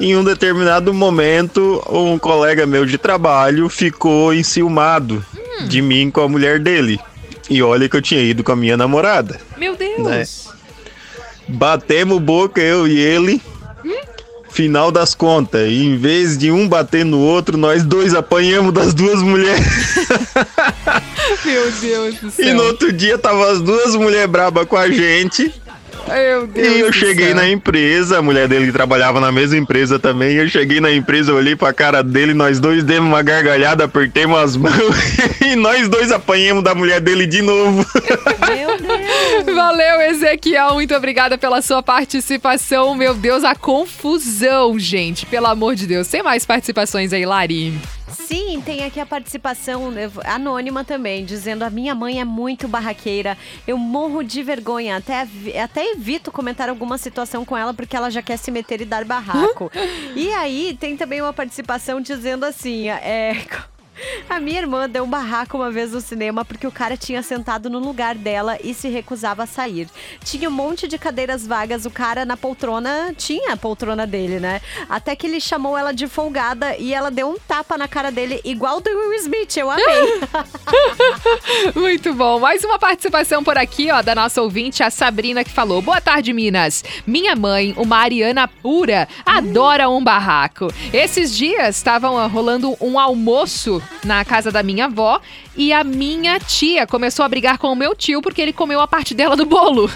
Em 0.00 0.16
um 0.16 0.24
determinado 0.24 0.92
momento, 0.92 1.82
um 1.88 2.18
colega 2.18 2.66
meu 2.66 2.84
de 2.84 2.98
trabalho 2.98 3.68
ficou 3.68 4.34
enciumado 4.34 5.24
Hum. 5.60 5.68
de 5.68 5.80
mim 5.80 6.10
com 6.10 6.20
a 6.20 6.28
mulher 6.28 6.58
dele. 6.58 6.98
E 7.48 7.62
olha 7.62 7.88
que 7.88 7.96
eu 7.96 8.02
tinha 8.02 8.20
ido 8.20 8.42
com 8.42 8.52
a 8.52 8.56
minha 8.56 8.76
namorada. 8.76 9.40
Meu 9.56 9.76
Deus. 9.76 9.98
Né? 9.98 10.26
Batemos 11.46 12.18
boca, 12.20 12.60
eu 12.60 12.88
e 12.88 12.98
ele. 12.98 13.40
Final 14.50 14.92
das 14.92 15.16
contas, 15.16 15.68
em 15.68 15.96
vez 15.96 16.38
de 16.38 16.50
um 16.52 16.68
bater 16.68 17.04
no 17.04 17.18
outro, 17.18 17.58
nós 17.58 17.82
dois 17.84 18.14
apanhamos 18.14 18.72
das 18.72 18.94
duas 18.94 19.20
mulheres. 19.20 19.66
Meu 21.44 21.70
Deus 21.72 22.14
do 22.20 22.30
céu. 22.30 22.48
E 22.48 22.52
no 22.52 22.62
outro 22.62 22.92
dia 22.92 23.18
tava 23.18 23.50
as 23.50 23.60
duas 23.60 23.96
mulheres 23.96 24.30
brabas 24.30 24.66
com 24.68 24.76
a 24.76 24.88
gente. 24.88 25.52
Meu 26.08 26.46
Deus 26.46 26.66
E 26.68 26.80
eu 26.80 26.92
cheguei 26.92 27.26
céu. 27.28 27.34
na 27.36 27.48
empresa, 27.48 28.18
a 28.18 28.22
mulher 28.22 28.46
dele 28.48 28.70
trabalhava 28.72 29.20
na 29.20 29.32
mesma 29.32 29.56
empresa 29.56 29.98
também. 29.98 30.36
Eu 30.36 30.48
cheguei 30.48 30.80
na 30.80 30.92
empresa, 30.92 31.32
olhei 31.32 31.56
pra 31.56 31.72
cara 31.72 32.02
dele, 32.02 32.34
nós 32.34 32.60
dois 32.60 32.84
demos 32.84 33.08
uma 33.08 33.22
gargalhada, 33.22 33.84
apertemos 33.84 34.38
as 34.38 34.56
mãos 34.56 34.72
e 35.44 35.56
nós 35.56 35.88
dois 35.88 36.12
apanhamos 36.12 36.62
da 36.62 36.74
mulher 36.74 37.00
dele 37.00 37.26
de 37.26 37.42
novo. 37.42 37.84
Valeu, 39.94 40.10
Ezequiel. 40.10 40.74
Muito 40.74 40.92
obrigada 40.92 41.38
pela 41.38 41.62
sua 41.62 41.80
participação. 41.80 42.96
Meu 42.96 43.14
Deus, 43.14 43.44
a 43.44 43.54
confusão, 43.54 44.76
gente. 44.76 45.24
Pelo 45.24 45.46
amor 45.46 45.76
de 45.76 45.86
Deus. 45.86 46.08
Tem 46.08 46.20
mais 46.20 46.44
participações 46.44 47.12
aí, 47.12 47.24
Lari? 47.24 47.72
Sim, 48.08 48.60
tem 48.60 48.82
aqui 48.82 48.98
a 48.98 49.06
participação 49.06 49.92
né, 49.92 50.10
anônima 50.24 50.82
também, 50.82 51.24
dizendo 51.24 51.62
a 51.62 51.70
minha 51.70 51.94
mãe 51.94 52.20
é 52.20 52.24
muito 52.24 52.66
barraqueira, 52.66 53.38
eu 53.68 53.76
morro 53.78 54.22
de 54.22 54.42
vergonha, 54.42 54.96
até, 54.96 55.28
até 55.62 55.92
evito 55.92 56.32
comentar 56.32 56.68
alguma 56.68 56.96
situação 56.96 57.44
com 57.44 57.56
ela 57.56 57.74
porque 57.74 57.96
ela 57.96 58.10
já 58.10 58.22
quer 58.22 58.36
se 58.36 58.50
meter 58.50 58.80
e 58.80 58.84
dar 58.84 59.04
barraco. 59.04 59.70
e 60.16 60.32
aí 60.32 60.76
tem 60.80 60.96
também 60.96 61.20
uma 61.20 61.32
participação 61.32 62.00
dizendo 62.00 62.44
assim, 62.44 62.88
é... 62.88 63.44
A 64.28 64.40
minha 64.40 64.60
irmã 64.60 64.88
deu 64.88 65.04
um 65.04 65.08
barraco 65.08 65.56
uma 65.56 65.70
vez 65.70 65.92
no 65.92 66.00
cinema 66.00 66.44
porque 66.44 66.66
o 66.66 66.72
cara 66.72 66.96
tinha 66.96 67.22
sentado 67.22 67.70
no 67.70 67.78
lugar 67.78 68.14
dela 68.14 68.58
e 68.62 68.74
se 68.74 68.88
recusava 68.88 69.44
a 69.44 69.46
sair. 69.46 69.88
Tinha 70.24 70.48
um 70.48 70.52
monte 70.52 70.88
de 70.88 70.98
cadeiras 70.98 71.46
vagas, 71.46 71.86
o 71.86 71.90
cara 71.90 72.24
na 72.24 72.36
poltrona 72.36 73.14
tinha 73.16 73.52
a 73.52 73.56
poltrona 73.56 74.06
dele, 74.06 74.40
né? 74.40 74.60
Até 74.88 75.14
que 75.14 75.26
ele 75.26 75.40
chamou 75.40 75.76
ela 75.76 75.92
de 75.92 76.06
folgada 76.06 76.76
e 76.76 76.92
ela 76.92 77.10
deu 77.10 77.28
um 77.28 77.38
tapa 77.38 77.78
na 77.78 77.86
cara 77.86 78.10
dele, 78.10 78.40
igual 78.44 78.80
do 78.80 78.90
Will 78.90 79.14
Smith. 79.14 79.56
Eu 79.56 79.70
amei. 79.70 79.84
Muito 81.74 82.12
bom. 82.14 82.40
Mais 82.40 82.64
uma 82.64 82.78
participação 82.78 83.44
por 83.44 83.56
aqui, 83.56 83.90
ó, 83.90 84.02
da 84.02 84.14
nossa 84.14 84.42
ouvinte, 84.42 84.82
a 84.82 84.90
Sabrina, 84.90 85.44
que 85.44 85.50
falou: 85.50 85.80
Boa 85.80 86.00
tarde, 86.00 86.32
Minas. 86.32 86.82
Minha 87.06 87.36
mãe, 87.36 87.74
uma 87.76 87.98
ariana 87.98 88.48
pura, 88.48 89.08
adora 89.24 89.88
um 89.88 90.02
barraco. 90.02 90.68
Esses 90.92 91.36
dias 91.36 91.76
estavam 91.76 92.14
ó, 92.14 92.26
rolando 92.26 92.76
um 92.80 92.98
almoço 92.98 93.82
na 94.04 94.24
casa 94.24 94.50
da 94.50 94.62
minha 94.62 94.86
avó 94.86 95.20
e 95.56 95.72
a 95.72 95.84
minha 95.84 96.38
tia 96.38 96.86
começou 96.86 97.24
a 97.24 97.28
brigar 97.28 97.58
com 97.58 97.68
o 97.68 97.76
meu 97.76 97.94
tio 97.94 98.20
porque 98.20 98.40
ele 98.40 98.52
comeu 98.52 98.80
a 98.80 98.88
parte 98.88 99.14
dela 99.14 99.36
do 99.36 99.44
bolo. 99.44 99.90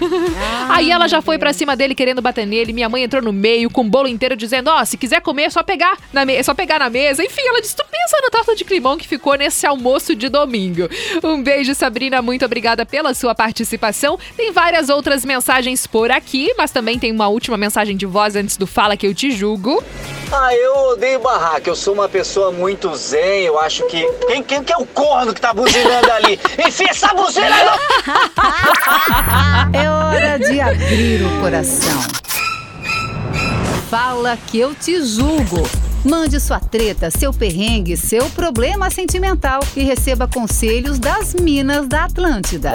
Aí 0.69 0.91
ela 0.91 1.07
já 1.07 1.21
foi 1.21 1.37
pra 1.37 1.53
cima 1.53 1.75
dele 1.75 1.95
querendo 1.95 2.21
bater 2.21 2.45
nele. 2.45 2.73
Minha 2.73 2.89
mãe 2.89 3.03
entrou 3.03 3.21
no 3.21 3.33
meio 3.33 3.69
com 3.69 3.81
o 3.81 3.89
bolo 3.89 4.07
inteiro 4.07 4.35
dizendo: 4.35 4.69
"Ó, 4.69 4.85
se 4.85 4.97
quiser 4.97 5.21
comer 5.21 5.43
é 5.43 5.49
só 5.49 5.63
pegar 5.63 5.97
na 6.13 6.25
me 6.25 6.35
é 6.35 6.43
só 6.43 6.53
pegar 6.53 6.79
na 6.79 6.89
mesa". 6.89 7.23
Enfim, 7.23 7.41
ela 7.45 7.61
disse: 7.61 7.75
"Tu 7.75 7.85
pensa 7.89 8.21
na 8.21 8.29
torta 8.29 8.55
de 8.55 8.63
climão 8.63 8.97
que 8.97 9.07
ficou 9.07 9.35
nesse 9.35 9.65
almoço 9.65 10.15
de 10.15 10.29
domingo". 10.29 10.89
Um 11.23 11.41
beijo, 11.41 11.73
Sabrina, 11.75 12.21
muito 12.21 12.45
obrigada 12.45 12.85
pela 12.85 13.13
sua 13.13 13.35
participação. 13.35 14.17
Tem 14.35 14.51
várias 14.51 14.89
outras 14.89 15.25
mensagens 15.25 15.85
por 15.85 16.11
aqui, 16.11 16.53
mas 16.57 16.71
também 16.71 16.97
tem 16.97 17.11
uma 17.11 17.27
última 17.27 17.57
mensagem 17.57 17.97
de 17.97 18.05
voz 18.05 18.35
antes 18.35 18.57
do 18.57 18.67
fala 18.67 18.95
que 18.95 19.05
eu 19.05 19.13
te 19.13 19.31
julgo. 19.31 19.83
Ah, 20.31 20.53
eu 20.53 20.75
odeio 20.91 21.19
barraca. 21.19 21.69
Eu 21.69 21.75
sou 21.75 21.93
uma 21.93 22.07
pessoa 22.07 22.51
muito 22.51 22.95
zen. 22.95 23.45
Eu 23.45 23.59
acho 23.59 23.85
que. 23.87 24.05
Quem, 24.27 24.43
quem 24.43 24.63
que 24.63 24.71
é 24.71 24.77
o 24.77 24.85
corno 24.85 25.33
que 25.33 25.41
tá 25.41 25.48
buzinando 25.53 26.11
ali? 26.11 26.39
Enfia 26.65 26.87
essa 26.89 27.13
buzina 27.13 27.55
no. 27.65 27.71
É 29.77 29.89
hora 29.89 30.39
de 30.39 30.59
abrir 30.59 31.21
o 31.23 31.41
coração. 31.41 32.01
Fala 33.89 34.37
que 34.47 34.59
eu 34.59 34.73
te 34.75 35.03
julgo. 35.03 35.67
Mande 36.03 36.39
sua 36.39 36.59
treta, 36.61 37.11
seu 37.11 37.33
perrengue, 37.33 37.97
seu 37.97 38.29
problema 38.29 38.89
sentimental 38.89 39.59
e 39.75 39.83
receba 39.83 40.29
conselhos 40.29 40.97
das 40.97 41.33
Minas 41.33 41.89
da 41.89 42.05
Atlântida. 42.05 42.73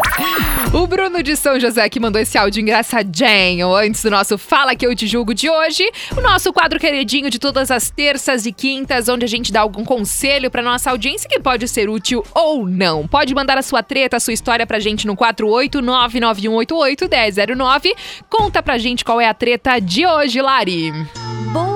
O 0.73 0.87
Bruno 0.87 1.23
de 1.23 1.35
São 1.35 1.59
José 1.59 1.89
que 1.89 1.99
mandou 1.99 2.21
esse 2.21 2.37
áudio 2.37 2.61
engraçadinho 2.61 3.75
antes 3.75 4.03
do 4.03 4.11
nosso 4.11 4.37
Fala 4.37 4.77
Que 4.77 4.87
Eu 4.87 4.95
Te 4.95 5.07
Julgo 5.07 5.33
de 5.33 5.49
hoje. 5.49 5.91
O 6.15 6.21
nosso 6.21 6.53
quadro 6.53 6.79
queridinho 6.79 7.31
de 7.31 7.39
todas 7.39 7.71
as 7.71 7.89
terças 7.89 8.45
e 8.45 8.53
quintas, 8.53 9.09
onde 9.09 9.25
a 9.25 9.29
gente 9.29 9.51
dá 9.51 9.63
algum 9.63 9.85
conselho 9.85 10.51
pra 10.51 10.63
nossa 10.63 10.91
audiência 10.91 11.27
que 11.29 11.41
pode 11.41 11.67
ser 11.67 11.89
útil 11.89 12.23
ou 12.35 12.69
não. 12.69 13.09
Pode 13.09 13.35
mandar 13.35 13.57
a 13.57 13.63
sua 13.63 13.83
treta, 13.83 14.19
a 14.19 14.21
sua 14.21 14.35
história 14.35 14.67
pra 14.67 14.79
gente 14.79 15.07
no 15.07 15.17
48991881009. 15.17 17.91
Conta 18.29 18.63
pra 18.63 18.77
gente 18.77 19.03
qual 19.03 19.19
é 19.19 19.29
a 19.29 19.35
treta 19.35 19.79
de 19.79 20.07
hoje, 20.07 20.43
Lari. 20.43 20.93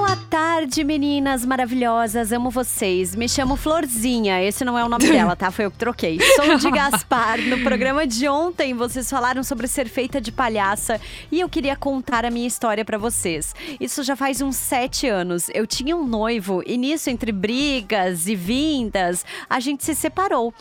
Boa 0.08 0.16
tarde, 0.30 0.82
meninas 0.84 1.44
maravilhosas. 1.44 2.32
Amo 2.32 2.48
vocês. 2.48 3.14
Me 3.14 3.28
chamo 3.28 3.56
Florzinha. 3.56 4.42
Esse 4.42 4.64
não 4.64 4.78
é 4.78 4.82
o 4.82 4.88
nome 4.88 5.04
dela, 5.12 5.36
tá? 5.36 5.50
Foi 5.50 5.66
eu 5.66 5.70
que 5.70 5.76
troquei. 5.76 6.18
Sou 6.34 6.56
de 6.56 6.70
Gaspar. 6.70 7.38
No 7.42 7.58
programa 7.58 8.06
de 8.06 8.26
ontem, 8.26 8.72
vocês 8.72 9.10
falaram 9.10 9.44
sobre 9.44 9.68
ser 9.68 9.86
feita 9.86 10.18
de 10.18 10.32
palhaça 10.32 10.98
e 11.30 11.38
eu 11.40 11.48
queria 11.48 11.76
contar 11.76 12.24
a 12.24 12.30
minha 12.30 12.46
história 12.46 12.86
pra 12.86 12.96
vocês. 12.96 13.54
Isso 13.78 14.02
já 14.02 14.16
faz 14.16 14.40
uns 14.40 14.56
sete 14.56 15.06
anos. 15.06 15.50
Eu 15.52 15.66
tinha 15.66 15.94
um 15.94 16.06
noivo 16.06 16.62
e 16.64 16.78
nisso, 16.78 17.10
entre 17.10 17.30
brigas 17.30 18.26
e 18.28 18.34
vindas, 18.34 19.26
a 19.48 19.60
gente 19.60 19.84
se 19.84 19.94
separou. 19.94 20.54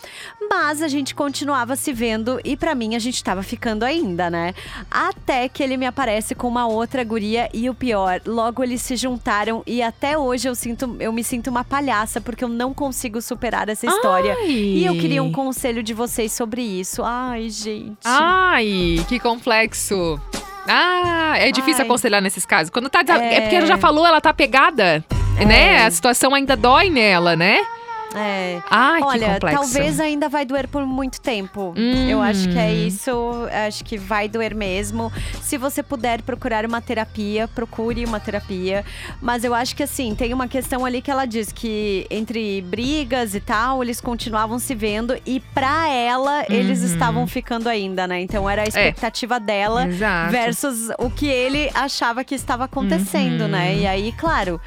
Mas 0.50 0.82
a 0.82 0.90
gente 0.90 1.16
continuava 1.16 1.78
se 1.78 1.94
vendo 1.94 2.38
e 2.44 2.58
pra 2.58 2.76
mim 2.76 2.96
a 2.96 3.00
gente 3.00 3.24
tava 3.24 3.42
ficando 3.44 3.84
ainda, 3.84 4.30
né? 4.30 4.54
Até 4.92 5.48
que 5.48 5.64
ele 5.64 5.78
me 5.78 5.86
aparece 5.86 6.36
com 6.36 6.50
uma 6.50 6.68
outra 6.68 7.02
guria 7.02 7.50
e 7.54 7.70
o 7.70 7.74
pior, 7.74 8.20
logo 8.26 8.62
eles 8.62 8.82
se 8.82 8.98
juntaram 8.98 9.37
e 9.66 9.82
até 9.82 10.18
hoje 10.18 10.48
eu 10.50 10.56
sinto, 10.56 10.96
eu 11.00 11.12
me 11.14 11.24
sinto 11.24 11.50
uma 11.50 11.64
palhaça 11.64 12.20
porque 12.20 12.44
eu 12.44 12.48
não 12.50 12.74
consigo 12.74 13.22
superar 13.22 13.70
essa 13.70 13.86
história. 13.86 14.36
Ai. 14.40 14.50
E 14.50 14.86
eu 14.86 14.94
queria 14.94 15.22
um 15.22 15.32
conselho 15.32 15.84
de 15.84 15.94
vocês 15.94 16.32
sobre 16.32 16.62
isso. 16.62 17.04
Ai, 17.04 17.50
gente. 17.50 17.98
Ai, 18.06 19.04
que 19.08 19.20
complexo. 19.20 20.20
Ah, 20.68 21.36
é 21.38 21.52
difícil 21.52 21.82
Ai. 21.82 21.88
aconselhar 21.88 22.22
nesses 22.22 22.46
casos. 22.46 22.70
Quando 22.70 22.90
tá. 22.90 23.04
É, 23.08 23.36
É. 23.36 23.42
porque 23.42 23.56
ela 23.56 23.68
já 23.68 23.78
falou, 23.78 24.06
ela 24.06 24.20
tá 24.20 24.34
pegada. 24.34 25.04
Né? 25.46 25.86
A 25.86 25.92
situação 25.92 26.34
ainda 26.34 26.56
dói 26.58 26.90
nela, 26.90 27.36
né? 27.36 27.60
É. 28.16 28.62
Ai, 28.70 29.02
Olha, 29.04 29.38
talvez 29.40 30.00
ainda 30.00 30.30
vai 30.30 30.46
doer 30.46 30.68
por 30.68 30.86
muito 30.86 31.20
tempo. 31.20 31.74
Hum. 31.78 32.10
Eu 32.10 32.22
acho 32.22 32.48
que 32.50 32.58
é 32.58 32.74
isso. 32.74 33.12
Acho 33.68 33.84
que 33.84 33.98
vai 33.98 34.28
doer 34.30 34.56
mesmo. 34.56 35.12
Se 35.42 35.58
você 35.58 35.84
puder 35.84 36.22
procurar 36.22 36.66
uma 36.66 36.82
terapia, 36.82 37.48
procure 37.50 38.06
uma 38.06 38.20
terapia. 38.20 38.86
Mas 39.22 39.44
eu 39.44 39.54
acho 39.54 39.76
que 39.76 39.84
assim, 39.84 40.16
tem 40.16 40.34
uma 40.34 40.48
questão 40.48 40.86
ali 40.86 41.02
que 41.02 41.12
ela 41.12 41.26
diz 41.26 41.52
que 41.52 42.08
entre 42.10 42.62
brigas 42.62 43.36
e 43.36 43.40
tal, 43.40 43.84
eles 43.84 44.00
continuavam 44.00 44.58
se 44.58 44.74
vendo 44.74 45.18
e 45.26 45.40
pra 45.54 45.90
ela 45.90 46.46
eles 46.50 46.80
Uhum. 46.80 46.86
estavam 46.86 47.28
ficando 47.28 47.68
ainda, 47.68 48.08
né? 48.08 48.22
Então 48.22 48.50
era 48.50 48.64
a 48.64 48.66
expectativa 48.68 49.40
dela 49.40 49.86
Exato. 49.88 50.32
versus 50.32 50.90
o 50.98 51.10
que 51.10 51.28
ele 51.28 51.70
achava 51.74 52.24
que 52.24 52.34
estava 52.36 52.64
acontecendo, 52.66 53.42
Uhum. 53.42 53.48
né? 53.50 53.76
E 53.76 53.86
aí, 53.86 54.12
claro. 54.14 54.60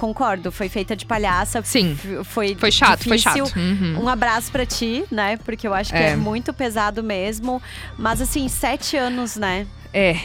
Concordo, 0.00 0.50
foi 0.50 0.70
feita 0.70 0.96
de 0.96 1.04
palhaça. 1.04 1.60
Sim. 1.62 1.94
Foi, 2.24 2.56
Foi 2.58 2.70
chato, 2.72 3.04
foi 3.04 3.18
difícil. 3.18 3.44
chato. 3.46 3.58
Uhum. 3.58 4.04
Um 4.04 4.08
abraço 4.08 4.50
pra 4.50 4.64
ti, 4.64 5.04
né? 5.10 5.36
Porque 5.44 5.68
eu 5.68 5.74
acho 5.74 5.92
que 5.92 5.98
É. 5.98 6.12
é 6.12 6.16
muito 6.16 6.54
pesado 6.54 7.02
mesmo. 7.02 7.60
Mas 7.98 8.18
assim, 8.22 8.48
sete 8.48 8.96
anos, 8.96 9.36
né? 9.36 9.66
É. 9.92 10.16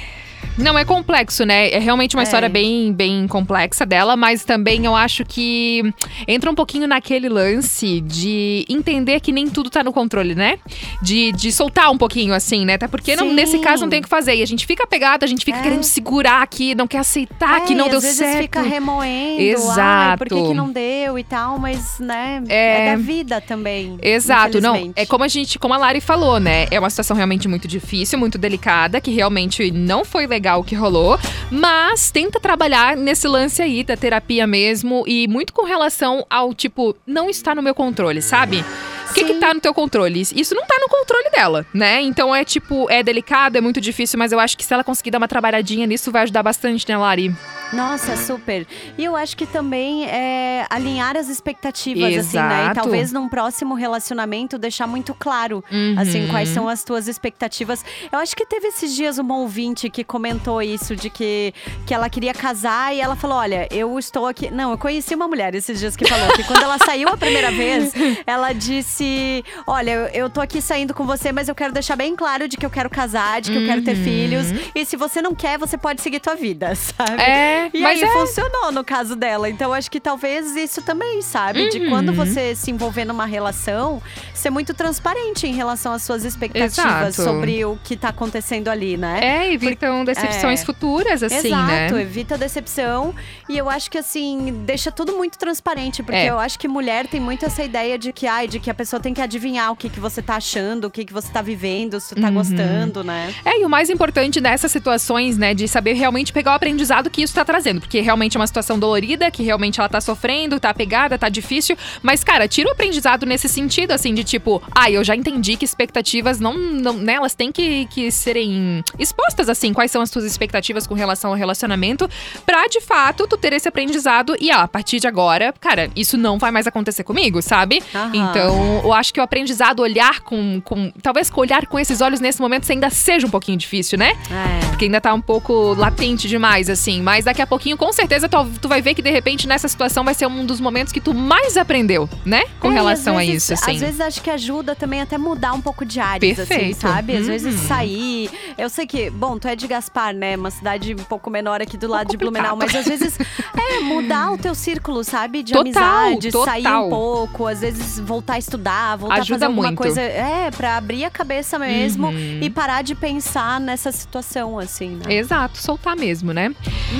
Não, 0.57 0.77
é 0.77 0.85
complexo, 0.85 1.45
né? 1.45 1.69
É 1.69 1.79
realmente 1.79 2.15
uma 2.15 2.23
É. 2.23 2.25
história 2.25 2.47
bem, 2.47 2.93
bem 2.93 3.27
complexa 3.27 3.85
dela, 3.85 4.15
mas 4.15 4.45
também 4.45 4.85
eu 4.85 4.95
acho 4.95 5.25
que 5.25 5.83
entra 6.27 6.49
um 6.49 6.55
pouquinho 6.55 6.87
naquele 6.87 7.27
lance 7.27 7.99
de 8.01 8.65
entender 8.69 9.19
que 9.19 9.31
nem 9.31 9.49
tudo 9.49 9.69
tá 9.69 9.83
no 9.83 9.91
controle, 9.91 10.33
né? 10.35 10.57
De, 11.01 11.31
de 11.33 11.51
soltar 11.51 11.91
um 11.91 11.97
pouquinho, 11.97 12.33
assim, 12.33 12.63
né? 12.65 12.75
Até 12.75 12.87
porque 12.87 13.15
não- 13.15 13.33
nesse 13.33 13.59
caso 13.59 13.83
não 13.83 13.89
tem 13.89 13.99
o 13.99 14.03
que 14.03 14.09
fazer. 14.09 14.35
E 14.35 14.41
a 14.41 14.47
gente 14.47 14.65
fica 14.65 14.87
pegado, 14.87 15.25
a 15.25 15.27
gente 15.27 15.43
fica 15.43 15.57
É. 15.59 15.61
querendo 15.61 15.83
segurar 15.83 16.41
aqui, 16.41 16.73
não 16.73 16.87
quer 16.87 16.99
aceitar 16.99 17.61
que 17.65 17.73
É, 17.73 17.75
não 17.75 17.87
e 17.87 17.89
deu 17.89 17.97
às 17.97 18.03
vezes 18.03 18.17
certo. 18.17 18.41
fica 18.41 18.61
remoendo. 18.61 19.41
Exato. 19.41 19.79
Ai, 19.79 20.17
por 20.17 20.27
que, 20.27 20.35
que 20.47 20.53
não 20.53 20.71
deu 20.71 21.19
e 21.19 21.23
tal? 21.23 21.57
Mas, 21.59 21.99
né? 21.99 22.41
É. 22.47 22.65
É, 22.87 22.91
da 22.91 22.97
vida 23.01 23.41
também. 23.41 23.97
Exato, 24.01 24.61
não. 24.61 24.91
É 24.95 25.05
como 25.05 25.23
a 25.23 25.27
gente, 25.27 25.59
como 25.59 25.73
a 25.73 25.77
Lari 25.77 25.99
falou, 26.01 26.39
né? 26.39 26.67
É 26.71 26.79
uma 26.79 26.89
situação 26.89 27.15
realmente 27.15 27.47
muito 27.47 27.67
difícil, 27.67 28.17
muito 28.17 28.37
delicada, 28.37 28.99
que 29.01 29.11
realmente 29.11 29.71
não 29.71 30.03
foi 30.05 30.24
legal 30.27 30.61
o 30.61 30.63
que 30.63 30.75
rolou. 30.75 31.19
Mas 31.51 32.11
tenta 32.11 32.39
trabalhar 32.39 32.95
nesse 32.97 33.27
lance 33.27 33.61
aí 33.61 33.83
da 33.83 33.95
terapia 33.95 34.47
mesmo 34.47 35.03
e 35.07 35.27
muito 35.27 35.53
com 35.53 35.65
relação 35.65 36.25
ao 36.29 36.53
tipo, 36.53 36.95
não 37.05 37.29
está 37.29 37.53
no 37.53 37.61
meu 37.61 37.75
controle, 37.75 38.21
sabe? 38.21 38.63
O 39.09 39.13
que, 39.13 39.23
que 39.23 39.33
tá 39.35 39.53
no 39.53 39.61
teu 39.61 39.73
controle? 39.73 40.21
Isso 40.21 40.55
não 40.55 40.65
tá 40.65 40.77
no 40.79 40.89
controle 40.89 41.29
dela, 41.29 41.65
né? 41.73 42.01
Então 42.01 42.35
é 42.35 42.43
tipo, 42.43 42.89
é 42.89 43.01
delicado, 43.01 43.57
é 43.57 43.61
muito 43.61 43.79
difícil, 43.79 44.19
mas 44.19 44.31
eu 44.31 44.39
acho 44.39 44.57
que 44.57 44.65
se 44.65 44.73
ela 44.73 44.83
conseguir 44.83 45.11
dar 45.11 45.19
uma 45.19 45.27
trabalhadinha 45.27 45.85
nisso, 45.85 46.11
vai 46.11 46.23
ajudar 46.23 46.43
bastante, 46.43 46.87
né, 46.89 46.97
Lari? 46.97 47.33
Nossa, 47.73 48.15
super. 48.15 48.65
E 48.97 49.03
eu 49.03 49.15
acho 49.15 49.35
que 49.35 49.45
também 49.45 50.05
é 50.05 50.65
alinhar 50.69 51.17
as 51.17 51.27
expectativas, 51.29 52.15
assim, 52.17 52.37
né? 52.37 52.57
E 52.59 52.61
Exato. 52.65 52.81
talvez 52.81 53.11
num 53.11 53.27
próximo 53.27 53.73
relacionamento 53.75 54.57
deixar 54.57 54.87
muito 54.87 55.13
claro, 55.13 55.63
Uhum. 55.71 55.95
assim, 55.97 56.27
quais 56.27 56.49
são 56.49 56.69
as 56.69 56.83
tuas 56.83 57.07
expectativas. 57.07 57.83
Eu 58.11 58.19
acho 58.19 58.35
que 58.35 58.45
teve 58.45 58.67
esses 58.67 58.95
dias 58.95 59.17
uma 59.17 59.35
ouvinte 59.37 59.89
que 59.89 60.03
comentou 60.03 60.61
isso, 60.61 60.95
de 60.95 61.09
que, 61.09 61.53
que 61.85 61.93
ela 61.93 62.09
queria 62.09 62.33
casar 62.33 62.95
e 62.95 63.01
ela 63.01 63.15
falou: 63.15 63.37
Olha, 63.37 63.67
eu 63.71 63.97
estou 63.99 64.25
aqui. 64.27 64.49
Não, 64.51 64.71
eu 64.71 64.77
conheci 64.77 65.13
uma 65.15 65.27
mulher 65.27 65.53
esses 65.55 65.79
dias 65.79 65.95
que 65.95 66.07
falou 66.07 66.27
que 66.35 66.43
quando 66.43 66.63
ela 66.63 66.77
saiu 66.77 67.09
a 67.09 67.17
primeira 67.17 67.51
vez, 67.51 67.93
ela 68.25 68.53
disse 68.53 69.43
Olha, 69.67 70.09
eu, 70.13 70.29
tô 70.29 70.39
aqui 70.41 70.61
saindo 70.61 70.93
com 70.93 71.05
você, 71.05 71.31
mas 71.31 71.47
eu 71.49 71.55
quero 71.55 71.73
deixar 71.73 71.95
bem 71.95 72.15
claro 72.15 72.47
de 72.47 72.57
que 72.57 72.65
eu 72.65 72.69
quero 72.69 72.89
casar, 72.89 73.41
de 73.41 73.51
que 73.51 73.57
eu 73.57 73.65
quero 73.65 73.81
ter 73.81 73.95
Uhum. 73.97 74.03
filhos. 74.03 74.47
E 74.75 74.85
se 74.85 74.95
você 74.95 75.21
não 75.21 75.33
quer, 75.33 75.57
você 75.57 75.77
pode 75.77 76.01
seguir 76.01 76.19
tua 76.19 76.35
vida, 76.35 76.73
sabe? 76.75 77.21
É, 77.21 77.54
e 77.73 77.81
mas 77.81 78.01
aí 78.01 78.07
é. 78.09 78.11
funcionou 78.13 78.71
no 78.71 78.83
caso 78.83 79.15
dela. 79.15 79.49
Então 79.49 79.73
acho 79.73 79.89
que 79.89 79.99
talvez 79.99 80.55
isso 80.55 80.81
também, 80.81 81.21
sabe? 81.21 81.69
De 81.69 81.79
Uhum. 81.79 81.89
quando 81.89 82.13
você 82.13 82.55
se 82.55 82.71
envolver 82.71 83.05
numa 83.05 83.25
relação, 83.25 84.01
ser 84.33 84.49
muito 84.49 84.73
transparente 84.73 85.47
em 85.47 85.53
relação 85.53 85.93
às 85.93 86.01
suas 86.01 86.23
expectativas 86.25 87.17
Exato. 87.17 87.23
sobre 87.23 87.63
o 87.65 87.77
que 87.83 87.95
tá 87.95 88.09
acontecendo 88.09 88.67
ali, 88.69 88.97
né? 88.97 89.19
É, 89.21 89.53
evitam 89.53 90.03
decepções 90.05 90.61
É. 90.61 90.65
futuras, 90.65 91.21
assim, 91.23 91.47
Exato, 91.47 91.95
né? 91.95 92.01
evita 92.01 92.37
decepção. 92.37 93.13
E 93.49 93.57
eu 93.57 93.69
acho 93.69 93.89
que 93.91 93.97
assim, 93.97 94.63
deixa 94.65 94.91
tudo 94.91 95.13
muito 95.15 95.37
transparente. 95.37 96.01
Porque 96.03 96.17
É. 96.19 96.29
eu 96.29 96.39
acho 96.39 96.57
que 96.59 96.67
mulher 96.67 97.07
tem 97.07 97.19
muito 97.19 97.45
essa 97.45 97.63
ideia 97.63 97.97
de 97.97 98.11
que, 98.11 98.27
ai, 98.27 98.47
de 98.47 98.59
que 98.59 98.69
a 98.69 98.73
pessoa 98.73 98.99
tem 98.99 99.13
que 99.13 99.21
adivinhar 99.21 99.71
o 99.71 99.75
que, 99.75 99.89
que 99.89 99.99
você 99.99 100.21
tá 100.21 100.35
achando, 100.35 100.85
o 100.85 100.91
que, 100.91 101.05
que 101.05 101.13
você 101.13 101.31
tá 101.31 101.41
vivendo, 101.41 101.99
se 101.99 102.15
tu 102.15 102.21
tá 102.21 102.27
Uhum. 102.27 102.33
gostando, 102.33 103.03
né? 103.03 103.33
É, 103.45 103.61
e 103.61 103.65
o 103.65 103.69
mais 103.69 103.89
importante 103.89 104.41
nessas 104.41 104.71
situações, 104.71 105.37
né, 105.37 105.53
de 105.53 105.67
saber 105.67 105.93
realmente 105.93 106.33
pegar 106.33 106.51
o 106.51 106.55
aprendizado 106.55 107.09
que 107.09 107.21
isso 107.21 107.33
tá 107.33 107.44
trazendo. 107.45 107.79
Porque 107.79 108.01
realmente 108.01 108.35
é 108.35 108.39
uma 108.39 108.47
situação 108.47 108.77
dolorida, 108.77 109.29
que 109.31 109.43
realmente 109.43 109.79
ela 109.79 109.89
tá 109.89 110.01
sofrendo, 110.01 110.59
tá 110.59 110.73
pegada, 110.73 111.17
tá 111.17 111.29
difícil. 111.29 111.77
Mas, 112.01 112.23
cara, 112.23 112.47
tira 112.47 112.69
o 112.69 112.71
aprendizado 112.71 113.25
nesse 113.25 113.47
sentido, 113.47 113.91
assim, 113.91 114.13
de 114.13 114.23
tipo, 114.23 114.61
ah, 114.73 114.89
eu 114.89 115.03
já 115.03 115.15
entendi 115.15 115.55
que 115.55 115.65
expectativas 115.65 116.39
não, 116.39 116.53
não 116.57 116.93
né, 116.93 117.13
elas 117.13 117.33
têm 117.33 117.51
que, 117.51 117.85
que 117.87 118.11
serem 118.11 118.83
expostas, 118.97 119.49
assim, 119.49 119.73
quais 119.73 119.91
são 119.91 120.01
as 120.01 120.09
tuas 120.09 120.25
expectativas 120.25 120.87
com 120.87 120.93
relação 120.93 121.31
ao 121.31 121.37
relacionamento, 121.37 122.09
pra 122.45 122.67
de 122.67 122.81
fato 122.81 123.27
tu 123.27 123.37
ter 123.37 123.53
esse 123.53 123.67
aprendizado 123.67 124.35
e, 124.39 124.51
ah, 124.51 124.63
a 124.63 124.67
partir 124.67 124.99
de 124.99 125.07
agora, 125.07 125.53
cara, 125.59 125.89
isso 125.95 126.17
não 126.17 126.37
vai 126.37 126.51
mais 126.51 126.67
acontecer 126.67 127.03
comigo, 127.03 127.41
sabe? 127.41 127.81
Aham. 127.93 128.11
Então, 128.13 128.81
eu 128.83 128.93
acho 128.93 129.13
que 129.13 129.19
o 129.19 129.23
aprendizado, 129.23 129.81
olhar 129.81 130.21
com, 130.21 130.61
com. 130.61 130.91
Talvez 131.01 131.29
olhar 131.35 131.65
com 131.67 131.79
esses 131.79 132.01
olhos 132.01 132.19
nesse 132.19 132.41
momento 132.41 132.69
ainda 132.71 132.89
seja 132.89 133.27
um 133.27 133.29
pouquinho 133.29 133.57
difícil, 133.57 133.97
né? 133.97 134.13
É. 134.31 134.65
Porque 134.67 134.85
ainda 134.85 134.99
tá 134.99 135.13
um 135.13 135.21
pouco 135.21 135.73
latente 135.73 136.27
demais, 136.27 136.69
assim. 136.69 137.01
Mas 137.01 137.25
daqui 137.25 137.34
a 137.41 137.47
pouquinho, 137.47 137.77
com 137.77 137.91
certeza, 137.93 138.27
tu, 138.29 138.37
tu 138.61 138.67
vai 138.67 138.81
ver 138.81 138.93
que 138.93 139.01
de 139.01 139.09
repente 139.11 139.47
nessa 139.47 139.67
situação 139.67 140.03
vai 140.03 140.13
ser 140.13 140.27
um 140.27 140.45
dos 140.45 140.59
momentos 140.59 140.91
que 140.93 140.99
tu 141.01 141.13
mais 141.13 141.57
aprendeu, 141.57 142.09
né? 142.25 142.43
Com 142.59 142.71
É, 142.71 142.75
relação 142.75 143.15
às 143.17 143.23
a 143.23 143.25
vezes- 143.25 143.43
isso, 143.43 143.53
assim. 143.53 143.71
Às 143.75 143.79
vezes 143.81 144.01
acho 144.01 144.21
que 144.21 144.29
ajuda 144.29 144.75
também 144.75 145.01
até 145.01 145.17
mudar 145.17 145.53
um 145.53 145.61
pouco 145.61 145.85
de 145.85 145.99
áreas, 145.99 146.39
assim, 146.39 146.73
sabe? 146.73 147.15
Às 147.15 147.27
vezes 147.27 147.55
Uhum. 147.55 147.67
sair. 147.67 148.29
Eu 148.57 148.69
sei 148.69 148.85
que, 148.87 149.09
bom, 149.09 149.37
tu 149.37 149.47
é 149.47 149.55
de 149.55 149.67
Gaspar, 149.67 150.13
né? 150.13 150.35
Uma 150.35 150.51
cidade 150.51 150.93
um 150.93 151.03
pouco 151.03 151.29
menor 151.29 151.61
aqui 151.61 151.77
do 151.77 151.87
lado 151.87 152.09
de. 152.09 152.17
Blumenau, 152.17 152.55
mas 152.55 152.73
às 152.73 152.85
vezes 152.85 153.17
é 153.57 153.79
mudar 153.81 154.31
o 154.31 154.37
teu 154.37 154.55
círculo, 154.55 155.03
sabe? 155.03 155.43
De 155.43 155.53
Total, 155.53 156.07
amizade, 156.09 156.31
sair 156.31 156.63
total. 156.63 156.87
um 156.87 156.89
pouco, 156.89 157.47
às 157.47 157.59
vezes 157.61 157.99
voltar 157.99 158.33
a 158.33 158.39
estudar, 158.39 158.95
voltar 158.97 159.15
Ajuda 159.15 159.35
a 159.35 159.35
fazer 159.35 159.45
alguma 159.45 159.67
muito. 159.67 159.77
coisa. 159.77 160.01
É, 160.01 160.49
pra 160.51 160.77
abrir 160.77 161.03
a 161.05 161.09
cabeça 161.09 161.59
mesmo 161.59 162.07
Uhum. 162.07 162.39
e 162.41 162.49
parar 162.49 162.81
de 162.81 162.95
pensar 162.95 163.59
nessa 163.59 163.91
situação, 163.91 164.57
assim, 164.59 164.99
né? 165.05 165.13
Exato, 165.15 165.57
soltar 165.57 165.95
mesmo, 165.95 166.31
né? 166.33 166.53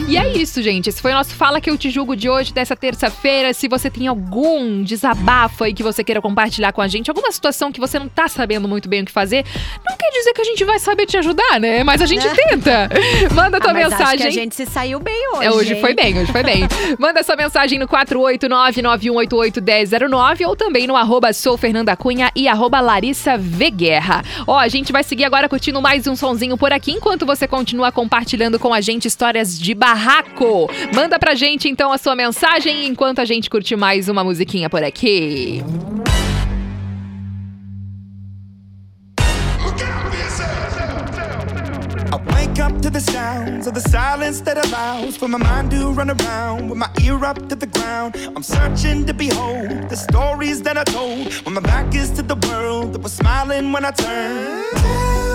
E 0.08 0.18
é 0.26 0.38
isso, 0.38 0.62
gente. 0.62 0.90
Esse 0.90 1.02
foi 1.02 1.12
o 1.12 1.16
nosso 1.16 1.34
Fala 1.36 1.60
Que 1.62 1.70
Eu 1.70 1.78
Te 1.78 1.90
Julgo 1.90 2.16
de 2.16 2.30
hoje, 2.30 2.54
dessa 2.54 2.76
terça-feira. 2.76 3.54
Se 3.54 3.68
você 3.68 3.90
tem 3.90 4.08
algum 4.08 4.82
desabafo 4.84 5.64
aí 5.64 5.74
que 5.74 5.84
você 5.84 6.04
queira 6.04 6.22
compartilhar 6.22 6.72
com 6.74 6.82
a 6.82 6.88
gente, 6.88 7.10
alguma 7.10 7.32
situação 7.32 7.72
que 7.72 7.80
você 7.80 7.98
não 8.00 8.08
tá 8.08 8.28
sabendo 8.28 8.68
muito 8.68 8.90
bem 8.90 9.04
o 9.04 9.06
que 9.06 9.12
fazer, 9.12 9.46
não 9.88 9.96
quer 9.96 10.10
dizer 10.12 10.34
que 10.34 10.42
a 10.42 10.46
gente 10.46 10.64
vai 10.66 10.80
saber 10.80 11.06
te 11.06 11.18
ajudar, 11.18 11.60
né? 11.60 11.84
Mas 11.84 12.02
a 12.02 12.06
gente 12.06 12.28
tenta. 12.30 12.90
Manda 13.34 13.60
tua 13.60 13.72
Ah, 13.72 13.74
mas 13.74 13.90
mensagem. 13.90 14.06
Acho 14.06 14.18
que 14.18 14.24
a 14.28 14.32
gente 14.32 14.56
se 14.56 14.66
saiu 14.66 15.00
bem 15.00 15.30
hoje. 15.34 15.46
É, 15.46 15.52
hoje 15.52 15.74
hein? 15.76 15.82
foi 15.82 15.94
bem, 15.94 16.18
hoje 16.20 16.32
foi 16.32 16.44
bem. 16.44 16.68
Manda 16.98 17.22
sua 17.24 17.36
mensagem 17.36 17.78
no 17.78 17.88
489-9188-1009 17.88 20.48
ou 20.48 20.56
também 20.56 20.88
no 20.88 20.96
arroba 20.96 21.32
sou 21.34 21.58
Fernanda 21.58 21.96
Cunha 21.96 22.32
e 22.36 22.48
arroba 22.48 22.80
Larissa 22.82 23.38
V 23.38 23.70
Guerra. 23.70 24.24
Ó, 24.48 24.58
a 24.58 24.68
gente 24.68 24.92
vai 24.92 25.04
seguir 25.04 25.26
agora 25.26 25.48
curtindo 25.48 25.80
mais 25.82 26.08
um 26.08 26.16
sonzinho 26.16 26.58
por 26.58 26.72
aqui, 26.74 26.92
enquanto 26.92 27.26
você 27.26 27.48
continua 27.48 27.92
compartilhando 27.92 28.58
com 28.58 28.74
a 28.74 28.82
gente 28.82 29.08
histórias 29.08 29.60
de 29.60 29.76
barraco. 30.16 30.70
Manda 30.94 31.20
pra 31.20 31.36
gente 31.36 31.68
então 31.68 31.92
a 31.92 31.98
sua 31.98 32.16
mensagem 32.16 32.88
enquanto 32.88 33.20
a 33.20 33.26
gente 33.26 33.50
curte 33.50 33.76
mais 33.76 34.08
uma 34.08 34.24
musiquinha 34.24 34.70
por 34.70 34.84
aqui. 34.84 35.64
Up 42.58 42.82
to 42.82 42.90
the 42.90 43.02
sounds 43.02 43.68
of 43.68 43.74
the 43.76 43.82
silence 43.82 44.42
that 44.42 44.58
allows 44.58 45.18
for 45.18 45.28
my 45.28 45.38
mind 45.38 45.70
to 45.72 45.92
run 45.92 46.10
around 46.10 46.70
with 46.70 46.80
my 46.80 46.90
ear 47.04 47.24
up 47.24 47.38
to 47.50 47.56
the 47.56 47.68
ground. 47.68 48.16
I'm 48.34 48.42
searching 48.42 49.06
to 49.06 49.14
behold 49.14 49.90
the 49.90 49.96
stories 49.96 50.64
that 50.64 50.76
I 50.78 50.84
told 50.86 51.32
when 51.46 51.54
my 51.54 51.62
back 51.62 51.94
is 51.94 52.10
to 52.12 52.24
the 52.24 52.36
world 52.48 52.94
that 52.94 53.04
was 53.04 53.12
smiling 53.12 53.72
when 53.72 53.86
I 53.86 53.92
turned. 53.92 55.35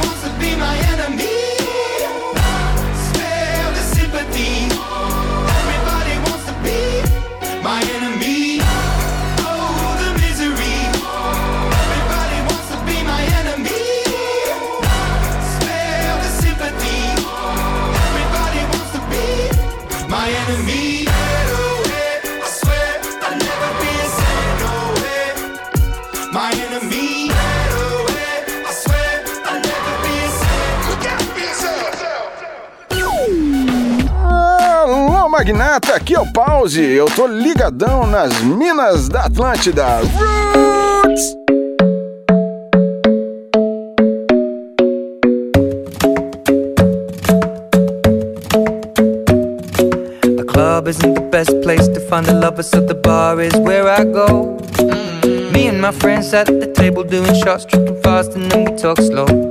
be 0.41 0.55
my 0.55 0.75
enemy. 0.91 1.30
Magnata, 35.41 35.95
aqui 35.95 36.13
é 36.13 36.19
o 36.19 36.31
Pause. 36.31 36.83
Eu 36.83 37.07
tô 37.07 37.25
ligadão 37.25 38.05
nas 38.05 38.41
minas 38.41 39.09
da 39.09 39.21
Atlântida. 39.21 40.01
Roots! 40.13 41.35
The 50.21 50.45
club 50.47 50.87
isn't 50.87 51.15
the 51.15 51.27
best 51.31 51.59
place 51.63 51.87
to 51.87 51.99
find 52.01 52.27
the 52.27 52.33
lovers, 52.33 52.67
so 52.67 52.79
the 52.79 52.93
bar 52.93 53.41
is 53.41 53.55
where 53.61 53.89
I 53.89 54.03
go. 54.03 54.57
Me 55.51 55.69
and 55.69 55.81
my 55.81 55.91
friends 55.91 56.31
at 56.35 56.45
the 56.45 56.67
table 56.67 57.03
doing 57.03 57.33
shots, 57.43 57.65
tripping 57.65 57.99
fast, 58.03 58.35
and 58.35 58.51
then 58.51 58.65
we 58.65 58.77
talk 58.77 58.97
slow. 59.01 59.50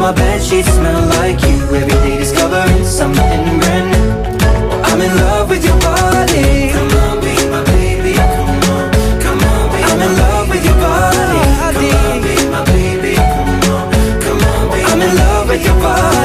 My 0.00 0.12
bed 0.12 0.42
sheets 0.42 0.72
smell 0.72 1.06
like 1.20 1.42
you. 1.42 1.58
Every 1.76 1.86
day 1.86 2.16
discovering 2.18 2.84
something 2.86 3.60
brand 3.60 3.90
new. 3.92 4.10
I'm 4.88 5.00
in 5.00 5.14
love 5.16 5.50
with 5.50 5.62
your 5.62 5.78
body. 5.78 6.70
Come 6.72 6.90
on, 7.04 7.20
be 7.20 7.34
my 7.50 7.62
baby. 7.64 8.14
Come 8.14 8.48
on, 8.72 8.90
come 9.20 9.40
on, 9.40 9.70
be 9.70 9.78
I'm 9.84 10.00
in 10.00 10.16
love 10.16 10.48
with 10.48 10.64
your 10.64 10.74
body. 10.76 11.50
Come 11.76 11.84
on, 12.00 12.22
be 12.22 12.34
my 12.48 12.64
baby. 12.64 13.14
Come 13.14 13.72
on, 13.74 13.92
come 14.22 14.40
on, 14.40 14.70
be 14.72 14.82
I'm 14.84 15.02
in 15.02 15.16
love 15.16 15.48
with 15.48 15.64
your 15.66 15.74
body. 15.74 16.19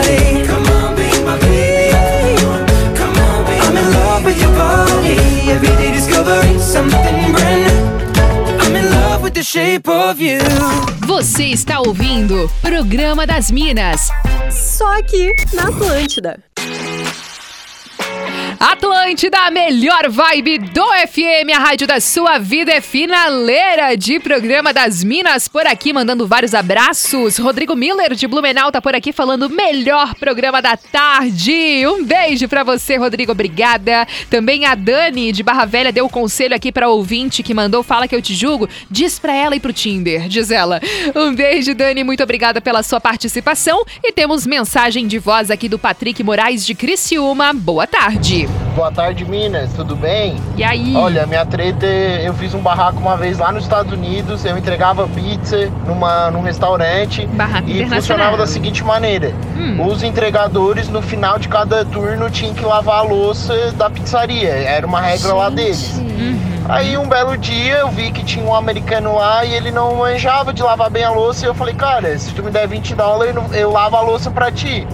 Shape 9.55 9.89
of 9.89 10.21
you. 10.21 10.37
Você 11.07 11.45
está 11.45 11.79
ouvindo 11.79 12.51
Programa 12.61 13.25
das 13.25 13.49
Minas. 13.49 14.09
Só 14.51 14.99
aqui 14.99 15.33
na 15.53 15.69
Atlântida. 15.69 16.43
Atlântida, 18.65 19.37
a 19.37 19.51
melhor 19.51 20.09
vibe 20.09 20.57
do 20.57 20.83
FM, 21.07 21.53
a 21.55 21.59
rádio 21.59 21.85
da 21.85 21.99
sua 21.99 22.39
vida 22.39 22.71
é 22.71 22.81
finaleira 22.81 23.95
de 23.95 24.19
programa 24.19 24.73
das 24.73 25.03
Minas 25.03 25.47
por 25.47 25.67
aqui, 25.67 25.93
mandando 25.93 26.25
vários 26.25 26.55
abraços. 26.55 27.37
Rodrigo 27.37 27.75
Miller 27.75 28.15
de 28.15 28.27
Blumenau 28.27 28.71
tá 28.71 28.81
por 28.81 28.95
aqui 28.95 29.13
falando 29.13 29.51
melhor 29.51 30.15
programa 30.15 30.63
da 30.63 30.75
tarde. 30.75 31.85
Um 31.85 32.03
beijo 32.03 32.49
pra 32.49 32.63
você, 32.63 32.95
Rodrigo, 32.95 33.33
obrigada. 33.33 34.07
Também 34.31 34.65
a 34.65 34.73
Dani 34.73 35.31
de 35.31 35.43
Barra 35.43 35.65
Velha 35.65 35.91
deu 35.91 36.05
o 36.05 36.09
conselho 36.09 36.55
aqui 36.55 36.71
pra 36.71 36.89
ouvinte 36.89 37.43
que 37.43 37.53
mandou 37.53 37.83
fala 37.83 38.07
que 38.07 38.15
eu 38.15 38.21
te 38.21 38.33
julgo. 38.33 38.67
Diz 38.89 39.19
pra 39.19 39.35
ela 39.35 39.55
ir 39.55 39.59
pro 39.59 39.71
Tinder, 39.71 40.27
diz 40.27 40.49
ela. 40.49 40.81
Um 41.15 41.35
beijo, 41.35 41.75
Dani, 41.75 42.03
muito 42.03 42.23
obrigada 42.23 42.59
pela 42.59 42.81
sua 42.81 42.99
participação 42.99 43.85
e 44.03 44.11
temos 44.11 44.47
mensagem 44.47 45.05
de 45.05 45.19
voz 45.19 45.51
aqui 45.51 45.69
do 45.69 45.77
Patrick 45.77 46.23
Moraes 46.23 46.65
de 46.65 46.73
Criciúma. 46.73 47.53
Boa 47.53 47.85
tarde. 47.85 48.54
Boa 48.75 48.91
tarde, 48.91 49.23
Minas, 49.23 49.71
tudo 49.73 49.95
bem? 49.95 50.35
E 50.57 50.63
aí? 50.63 50.95
Olha, 50.97 51.25
minha 51.25 51.45
treta, 51.45 51.85
é- 51.85 52.27
eu 52.27 52.33
fiz 52.33 52.53
um 52.53 52.59
barraco 52.59 52.99
uma 52.99 53.15
vez 53.15 53.37
lá 53.37 53.49
nos 53.51 53.63
Estados 53.63 53.91
Unidos, 53.93 54.43
eu 54.43 54.57
entregava 54.57 55.07
pizza 55.07 55.69
numa, 55.87 56.29
num 56.29 56.41
restaurante 56.41 57.25
Barraco 57.27 57.69
e 57.69 57.85
funcionava 57.85 58.35
da 58.37 58.45
seguinte 58.47 58.83
maneira: 58.83 59.33
Hum. 59.57 59.87
os 59.87 60.03
entregadores 60.03 60.89
no 60.89 61.01
final 61.01 61.39
de 61.39 61.47
cada 61.47 61.85
turno 61.85 62.29
tinham 62.29 62.53
que 62.53 62.65
lavar 62.65 62.99
a 62.99 63.01
louça 63.03 63.71
da 63.77 63.89
pizzaria, 63.89 64.49
era 64.49 64.85
uma 64.85 64.99
regra 64.99 65.33
lá 65.33 65.49
deles. 65.49 66.01
Aí 66.67 66.97
um 66.97 67.07
belo 67.07 67.37
dia 67.37 67.75
eu 67.77 67.89
vi 67.89 68.11
que 68.11 68.23
tinha 68.23 68.43
um 68.43 68.53
americano 68.55 69.15
lá 69.15 69.45
e 69.45 69.53
ele 69.53 69.71
não 69.71 69.95
manjava 69.97 70.51
de 70.51 70.63
lavar 70.63 70.89
bem 70.89 71.03
a 71.03 71.11
louça. 71.11 71.45
E 71.45 71.47
eu 71.47 71.53
falei, 71.53 71.75
cara, 71.75 72.17
se 72.17 72.33
tu 72.33 72.41
me 72.43 72.49
der 72.49 72.67
20 72.67 72.95
dólares, 72.95 73.35
eu- 73.35 73.53
eu 73.53 73.71
lavo 73.71 73.95
a 73.95 74.01
louça 74.01 74.31
pra 74.31 74.51
ti. 74.51 74.85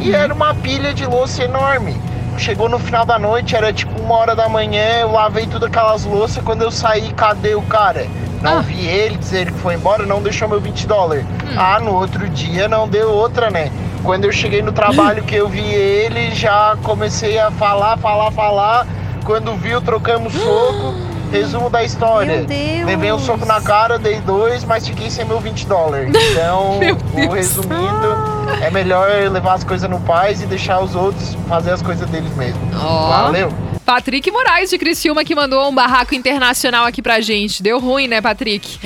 E 0.00 0.12
era 0.14 0.32
uma 0.32 0.54
pilha 0.54 0.92
de 0.94 1.04
louça 1.06 1.44
enorme. 1.44 1.94
Chegou 2.40 2.70
no 2.70 2.78
final 2.78 3.04
da 3.04 3.18
noite, 3.18 3.54
era 3.54 3.70
tipo 3.70 4.00
uma 4.00 4.14
hora 4.16 4.34
da 4.34 4.48
manhã, 4.48 5.00
eu 5.00 5.12
lavei 5.12 5.46
todas 5.46 5.68
aquelas 5.68 6.06
louças. 6.06 6.42
Quando 6.42 6.62
eu 6.62 6.70
saí, 6.70 7.12
cadê 7.12 7.54
o 7.54 7.60
cara? 7.60 8.06
Não 8.40 8.62
vi 8.62 8.86
ele, 8.86 9.18
dizer 9.18 9.42
ele 9.42 9.52
que 9.52 9.58
foi 9.58 9.74
embora, 9.74 10.06
não 10.06 10.22
deixou 10.22 10.48
meu 10.48 10.58
20 10.58 10.86
dólares. 10.86 11.26
Ah, 11.54 11.78
no 11.78 11.94
outro 11.94 12.26
dia 12.30 12.66
não 12.66 12.88
deu 12.88 13.10
outra, 13.10 13.50
né? 13.50 13.70
Quando 14.02 14.24
eu 14.24 14.32
cheguei 14.32 14.62
no 14.62 14.72
trabalho 14.72 15.22
que 15.28 15.34
eu 15.34 15.50
vi 15.50 15.60
ele, 15.60 16.34
já 16.34 16.78
comecei 16.82 17.38
a 17.38 17.50
falar, 17.50 17.98
falar, 17.98 18.30
falar. 18.30 18.86
Quando 19.26 19.54
viu, 19.56 19.82
trocamos 19.82 20.32
soco. 20.40 20.94
Resumo 21.30 21.68
da 21.68 21.84
história. 21.84 22.38
Meu 22.38 22.46
Deus. 22.46 22.86
Levei 22.86 23.12
um 23.12 23.18
soco 23.18 23.44
na 23.44 23.60
cara, 23.60 23.98
dei 23.98 24.18
dois, 24.22 24.64
mas 24.64 24.88
fiquei 24.88 25.10
sem 25.10 25.26
meu 25.26 25.38
20 25.38 25.66
dólares. 25.66 26.10
Então, 26.32 26.80
o 27.14 27.32
resumindo, 27.32 28.39
é 28.60 28.70
melhor 28.70 29.08
levar 29.30 29.54
as 29.54 29.64
coisas 29.64 29.88
no 29.88 30.00
paz 30.00 30.42
e 30.42 30.46
deixar 30.46 30.80
os 30.80 30.94
outros 30.94 31.36
fazer 31.48 31.70
as 31.72 31.82
coisas 31.82 32.08
deles 32.10 32.34
mesmos. 32.36 32.62
Ó. 32.82 33.08
Valeu! 33.08 33.52
Patrick 33.84 34.30
Moraes 34.30 34.70
de 34.70 34.78
Criciúma 34.78 35.24
que 35.24 35.34
mandou 35.34 35.68
um 35.68 35.74
barraco 35.74 36.14
internacional 36.14 36.84
aqui 36.86 37.02
pra 37.02 37.20
gente. 37.20 37.62
Deu 37.62 37.78
ruim, 37.80 38.06
né, 38.06 38.20
Patrick? 38.20 38.78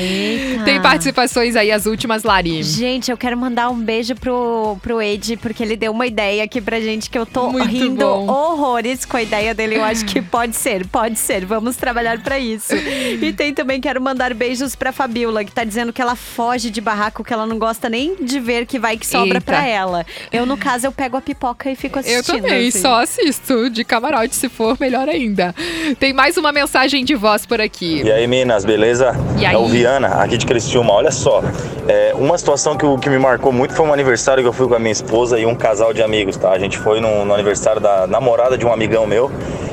Tem 0.64 0.80
participações 0.80 1.56
aí, 1.56 1.70
as 1.70 1.84
últimas, 1.86 2.22
Lari. 2.22 2.62
Gente, 2.62 3.10
eu 3.10 3.16
quero 3.16 3.36
mandar 3.36 3.68
um 3.70 3.78
beijo 3.78 4.14
pro, 4.14 4.78
pro 4.80 5.02
Ed, 5.02 5.36
porque 5.38 5.62
ele 5.62 5.76
deu 5.76 5.92
uma 5.92 6.06
ideia 6.06 6.44
aqui 6.44 6.60
pra 6.60 6.80
gente 6.80 7.10
que 7.10 7.18
eu 7.18 7.26
tô 7.26 7.50
Muito 7.50 7.66
rindo 7.68 8.04
bom. 8.04 8.26
horrores 8.30 9.04
com 9.04 9.16
a 9.16 9.22
ideia 9.22 9.54
dele. 9.54 9.76
Eu 9.76 9.84
acho 9.84 10.04
que 10.06 10.22
pode 10.22 10.56
ser, 10.56 10.86
pode 10.86 11.18
ser. 11.18 11.44
Vamos 11.44 11.76
trabalhar 11.76 12.20
pra 12.22 12.38
isso. 12.38 12.72
E 12.74 13.32
tem 13.32 13.52
também, 13.52 13.80
quero 13.80 14.00
mandar 14.00 14.32
beijos 14.32 14.74
pra 14.74 14.92
Fabiola, 14.92 15.44
que 15.44 15.52
tá 15.52 15.64
dizendo 15.64 15.92
que 15.92 16.00
ela 16.00 16.16
foge 16.16 16.70
de 16.70 16.80
barraco, 16.80 17.22
que 17.22 17.32
ela 17.32 17.46
não 17.46 17.58
gosta 17.58 17.88
nem 17.90 18.16
de 18.16 18.40
ver 18.40 18.64
que 18.66 18.78
vai 18.78 18.96
que 18.96 19.06
sobra 19.06 19.36
Eita. 19.38 19.40
pra 19.42 19.66
ela. 19.66 20.06
Eu, 20.32 20.46
no 20.46 20.56
caso, 20.56 20.86
eu 20.86 20.92
pego 20.92 21.16
a 21.16 21.20
pipoca 21.20 21.70
e 21.70 21.76
fico 21.76 21.98
Eu 21.98 22.00
assistindo. 22.00 22.42
também, 22.42 22.68
assim. 22.68 22.80
só 22.80 23.02
assisto. 23.02 23.68
De 23.68 23.84
camarote, 23.84 24.34
se 24.34 24.48
for, 24.48 24.76
melhor 24.84 25.08
ainda. 25.08 25.54
Tem 25.98 26.12
mais 26.12 26.36
uma 26.36 26.52
mensagem 26.52 27.04
de 27.04 27.14
voz 27.14 27.46
por 27.46 27.58
aqui. 27.58 28.02
E 28.04 28.12
aí, 28.12 28.26
Minas, 28.26 28.66
beleza? 28.66 29.16
E 29.38 29.46
aí? 29.46 29.54
É 29.54 29.58
o 29.58 29.66
Viana, 29.66 30.08
aqui 30.08 30.36
de 30.36 30.44
Criciúma. 30.44 30.92
Olha 30.92 31.10
só, 31.10 31.42
é, 31.88 32.12
uma 32.14 32.36
situação 32.36 32.76
que, 32.76 32.86
que 32.98 33.08
me 33.08 33.18
marcou 33.18 33.50
muito 33.50 33.72
foi 33.72 33.86
um 33.86 33.92
aniversário 33.94 34.42
que 34.42 34.48
eu 34.48 34.52
fui 34.52 34.68
com 34.68 34.74
a 34.74 34.78
minha 34.78 34.92
esposa 34.92 35.38
e 35.38 35.46
um 35.46 35.54
casal 35.54 35.94
de 35.94 36.02
amigos, 36.02 36.36
tá? 36.36 36.50
A 36.50 36.58
gente 36.58 36.76
foi 36.76 37.00
no, 37.00 37.24
no 37.24 37.32
aniversário 37.32 37.80
da 37.80 38.06
namorada 38.06 38.58
de 38.58 38.66
um 38.66 38.72
amigão 38.72 39.06
meu. 39.06 39.30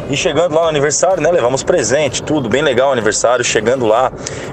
E 0.09 0.15
chegando 0.15 0.55
lá 0.55 0.63
no 0.63 0.69
aniversário, 0.69 1.21
né, 1.21 1.29
levamos 1.31 1.63
presente, 1.63 2.23
tudo, 2.23 2.47
bem 2.49 2.61
legal 2.61 2.89
o 2.89 2.91
aniversário. 2.93 3.43
Chegando 3.43 3.85
lá, 3.85 4.11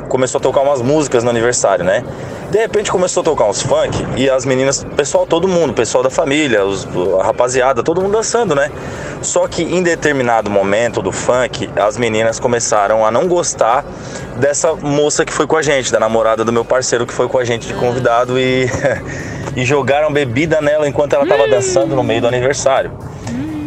começou 0.09 0.41
a 0.41 0.43
tocar 0.43 0.61
umas 0.63 0.83
músicas 0.83 1.23
no 1.23 1.31
aniversário, 1.31 1.85
né? 1.85 2.03
De 2.51 2.59
repente 2.59 2.91
começou 2.91 3.21
a 3.21 3.25
tocar 3.25 3.45
uns 3.45 3.61
funk 3.61 4.07
e 4.17 4.31
as 4.31 4.47
meninas, 4.47 4.83
pessoal, 4.97 5.27
todo 5.27 5.47
mundo, 5.47 5.75
pessoal 5.75 6.03
da 6.03 6.09
família, 6.09 6.65
os, 6.65 6.89
a 7.21 7.25
rapaziada, 7.25 7.83
todo 7.83 8.01
mundo 8.01 8.13
dançando, 8.13 8.55
né? 8.55 8.71
Só 9.21 9.47
que 9.47 9.63
em 9.63 9.83
determinado 9.83 10.51
momento 10.51 11.03
do 11.03 11.13
funk, 11.13 11.69
as 11.77 11.99
meninas 11.99 12.41
começaram 12.41 13.05
a 13.05 13.11
não 13.11 13.29
gostar 13.29 13.85
dessa 14.37 14.73
moça 14.75 15.27
que 15.27 15.33
foi 15.33 15.47
com 15.47 15.57
a 15.57 15.63
gente, 15.63 15.93
da 15.93 16.01
namorada 16.01 16.43
do 16.43 16.51
meu 16.51 16.65
parceiro 16.65 17.07
que 17.07 17.13
foi 17.13 17.29
com 17.29 17.37
a 17.39 17.45
gente 17.45 17.67
de 17.67 17.75
convidado 17.75 18.39
e, 18.39 18.67
e 19.55 19.63
jogaram 19.67 20.11
bebida 20.11 20.63
nela 20.63 20.89
enquanto 20.89 21.13
ela 21.13 21.25
estava 21.25 21.47
dançando 21.47 21.95
no 21.95 22.03
meio 22.03 22.23
do 22.23 22.29
aniversário. 22.29 22.93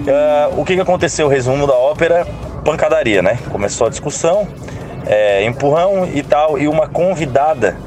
Ah, 0.08 0.50
o 0.58 0.66
que, 0.66 0.74
que 0.74 0.82
aconteceu? 0.82 1.28
Resumo 1.28 1.68
da 1.68 1.76
ópera: 1.76 2.26
pancadaria, 2.66 3.22
né? 3.22 3.38
Começou 3.52 3.86
a 3.86 3.90
discussão, 3.92 4.48
é, 5.06 5.46
empurrão 5.46 6.10
e 6.12 6.24
tal, 6.24 6.58
e 6.58 6.68
uma 6.68 6.88
convidada 6.88 7.78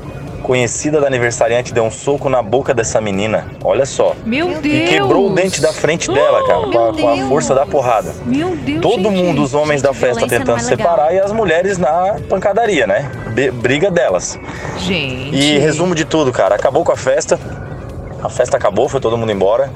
conhecida 0.45 1.01
da 1.01 1.07
aniversariante 1.07 1.73
deu 1.73 1.83
um 1.85 1.91
soco 1.91 2.29
na 2.29 2.43
boca 2.43 2.75
dessa 2.75 3.01
menina. 3.01 3.47
Olha 3.65 3.87
só. 3.87 4.15
Meu 4.25 4.53
E 4.53 4.55
Deus! 4.61 4.91
quebrou 4.91 5.31
o 5.31 5.35
dente 5.35 5.61
da 5.61 5.73
frente 5.73 6.13
dela, 6.13 6.47
cara, 6.47 6.61
com 6.69 6.89
a, 6.89 6.93
com 6.95 7.09
a 7.09 7.17
força 7.29 7.55
da 7.55 7.65
porrada. 7.67 8.13
Meu 8.27 8.55
Deus, 8.55 8.81
Todo 8.83 9.03
gente. 9.11 9.17
mundo, 9.23 9.43
os 9.43 9.55
homens 9.55 9.81
da 9.81 9.95
festa 9.95 10.29
tentando 10.29 10.61
é 10.61 10.63
legal. 10.63 10.77
separar 10.77 11.15
e 11.15 11.19
as 11.19 11.33
mulheres 11.33 11.79
na 11.79 12.17
pancadaria, 12.29 12.87
né? 12.87 13.11
Briga 13.55 13.91
delas. 13.91 14.39
Gente. 14.79 15.35
E 15.35 15.59
resumo 15.59 15.95
de 15.95 16.05
tudo, 16.05 16.31
cara. 16.31 16.55
Acabou 16.55 16.85
com 16.85 16.93
a 16.93 16.97
festa. 16.97 17.41
A 18.23 18.29
festa 18.29 18.57
acabou, 18.59 18.89
foi 18.89 19.01
todo 19.01 19.17
mundo 19.17 19.33
embora. 19.33 19.71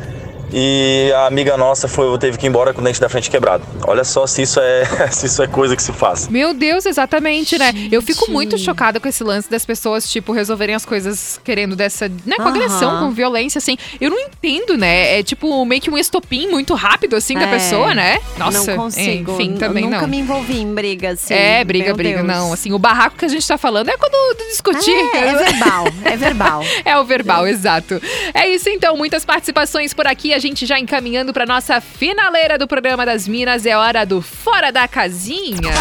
E 0.53 1.13
a 1.15 1.27
amiga 1.27 1.57
nossa 1.57 1.87
foi, 1.89 2.17
teve 2.19 2.39
que 2.39 2.47
ir 2.47 2.49
embora 2.49 2.73
com 2.73 2.81
o 2.81 2.85
dente 2.85 3.01
da 3.01 3.09
frente 3.09 3.31
quebrado. 3.31 3.65
Olha 3.87 4.05
só 4.05 4.27
se 4.27 4.43
isso 4.43 4.59
é, 4.61 4.85
se 5.13 5.27
isso 5.27 5.43
é 5.43 5.47
coisa 5.47 5.77
que 5.77 5.83
se 5.83 5.93
faz. 5.93 6.29
Meu 6.29 6.55
Deus, 6.55 6.87
exatamente, 6.87 7.59
né? 7.59 7.73
Eu 7.93 8.01
fico 8.03 8.31
muito 8.31 8.57
chocada 8.59 8.99
com 8.99 9.09
esse 9.09 9.23
lance 9.23 9.51
das 9.51 9.65
pessoas, 9.67 10.11
tipo, 10.11 10.33
resolverem 10.33 10.75
as 10.75 10.85
coisas 10.85 11.41
querendo 11.45 11.77
dessa, 11.77 12.09
né, 12.09 12.37
com 12.37 12.43
Aham. 12.43 12.51
agressão, 12.51 12.99
com 13.01 13.11
violência, 13.11 13.59
assim. 13.59 13.77
Eu 14.01 14.11
não 14.11 14.19
entendo, 14.19 14.77
né? 14.77 15.19
É 15.19 15.23
tipo 15.23 15.65
meio 15.65 15.81
que 15.81 15.91
um 15.91 15.99
estopim 15.99 16.49
muito 16.49 16.75
rápido, 16.75 17.17
assim, 17.17 17.35
da 17.35 17.47
É, 17.47 17.51
pessoa, 17.51 17.95
né? 17.95 18.19
Nossa, 18.39 18.71
não 18.75 18.85
consigo. 18.85 19.33
enfim, 19.33 19.55
também 19.57 19.85
nunca 19.85 20.03
não. 20.03 20.09
me 20.09 20.19
envolvi 20.19 20.61
em 20.61 20.73
briga, 20.75 21.11
assim. 21.11 21.35
é, 21.35 21.65
briga, 21.65 21.87
Meu 21.87 21.97
briga, 21.97 22.23
Deus. 22.23 22.27
não. 22.29 22.53
Assim, 22.53 22.73
o 22.73 22.79
barraco 22.79 23.17
que 23.17 23.25
a 23.25 23.29
gente 23.29 23.47
tá 23.47 23.59
falando 23.59 23.89
é 23.91 23.97
quando 23.97 24.37
discutir. 24.51 24.91
É, 25.15 25.29
é 25.29 25.35
verbal, 25.35 25.85
é 26.05 26.17
verbal. 26.17 26.63
É 26.85 26.97
o 26.99 27.05
verbal, 27.05 27.47
exato. 27.47 28.01
É 28.33 28.49
isso 28.49 28.69
então, 28.71 28.97
muitas 28.97 29.25
participações 29.25 29.93
por 29.93 30.07
aqui. 30.07 30.33
A 30.39 30.41
gente 30.41 30.65
já 30.67 30.79
encaminhando 30.79 31.33
pra 31.33 31.45
nossa 31.45 31.81
finaleira 31.81 32.57
do 32.57 32.69
programa 32.69 33.05
das 33.05 33.27
Minas. 33.27 33.67
É 33.67 33.77
hora 33.77 34.07
do 34.07 34.23
Fora 34.23 34.71
da 34.71 34.87
Casinha. 34.87 35.73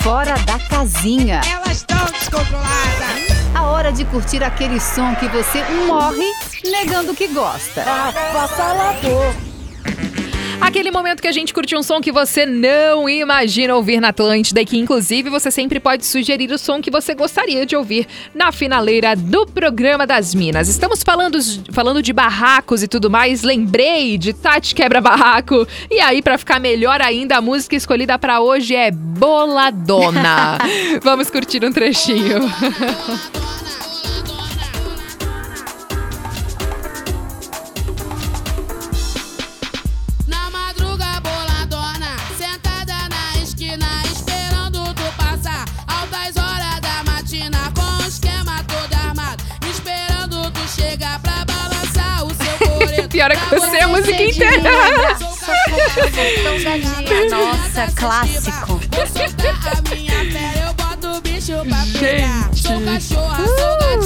Fora 0.00 0.32
da 0.38 0.58
casinha. 0.58 1.42
Elas 1.46 1.76
estão 1.76 2.02
descontroladas. 2.06 3.52
A 3.54 3.64
hora 3.64 3.92
de 3.92 4.06
curtir 4.06 4.42
aquele 4.42 4.80
som 4.80 5.14
que 5.16 5.28
você 5.28 5.62
morre 5.86 6.24
negando 6.64 7.14
que 7.14 7.28
gosta. 7.28 7.84
Aquele 10.60 10.90
momento 10.90 11.20
que 11.20 11.28
a 11.28 11.32
gente 11.32 11.52
curte 11.52 11.76
um 11.76 11.82
som 11.82 12.00
que 12.00 12.10
você 12.10 12.46
não 12.46 13.08
imagina 13.08 13.74
ouvir 13.74 14.00
na 14.00 14.08
Atlântida 14.08 14.60
e 14.60 14.64
que, 14.64 14.78
inclusive, 14.78 15.28
você 15.28 15.50
sempre 15.50 15.78
pode 15.78 16.04
sugerir 16.06 16.50
o 16.50 16.58
som 16.58 16.80
que 16.80 16.90
você 16.90 17.14
gostaria 17.14 17.66
de 17.66 17.76
ouvir 17.76 18.06
na 18.34 18.50
finaleira 18.50 19.14
do 19.14 19.46
programa 19.46 20.06
das 20.06 20.34
Minas. 20.34 20.68
Estamos 20.68 21.02
falando, 21.02 21.38
falando 21.72 22.02
de 22.02 22.12
barracos 22.12 22.82
e 22.82 22.88
tudo 22.88 23.10
mais. 23.10 23.42
Lembrei 23.42 24.16
de 24.16 24.32
Tati 24.32 24.74
Quebra 24.74 25.00
Barraco. 25.00 25.66
E 25.90 26.00
aí, 26.00 26.22
pra 26.22 26.38
ficar 26.38 26.58
melhor 26.58 27.00
ainda, 27.00 27.36
a 27.36 27.42
música 27.42 27.76
escolhida 27.76 28.18
pra 28.18 28.40
hoje 28.40 28.74
é 28.74 28.90
Boladona. 28.90 30.58
Vamos 31.02 31.30
curtir 31.30 31.64
um 31.64 31.72
trechinho. 31.72 32.40
eu 53.52 53.60
sei 53.70 53.80
a 53.80 53.88
música 53.88 54.22
inteira. 54.22 54.62
Nossa, 57.30 57.86
clássico. 57.94 58.80
Vou 63.36 63.46
soltar 63.46 63.98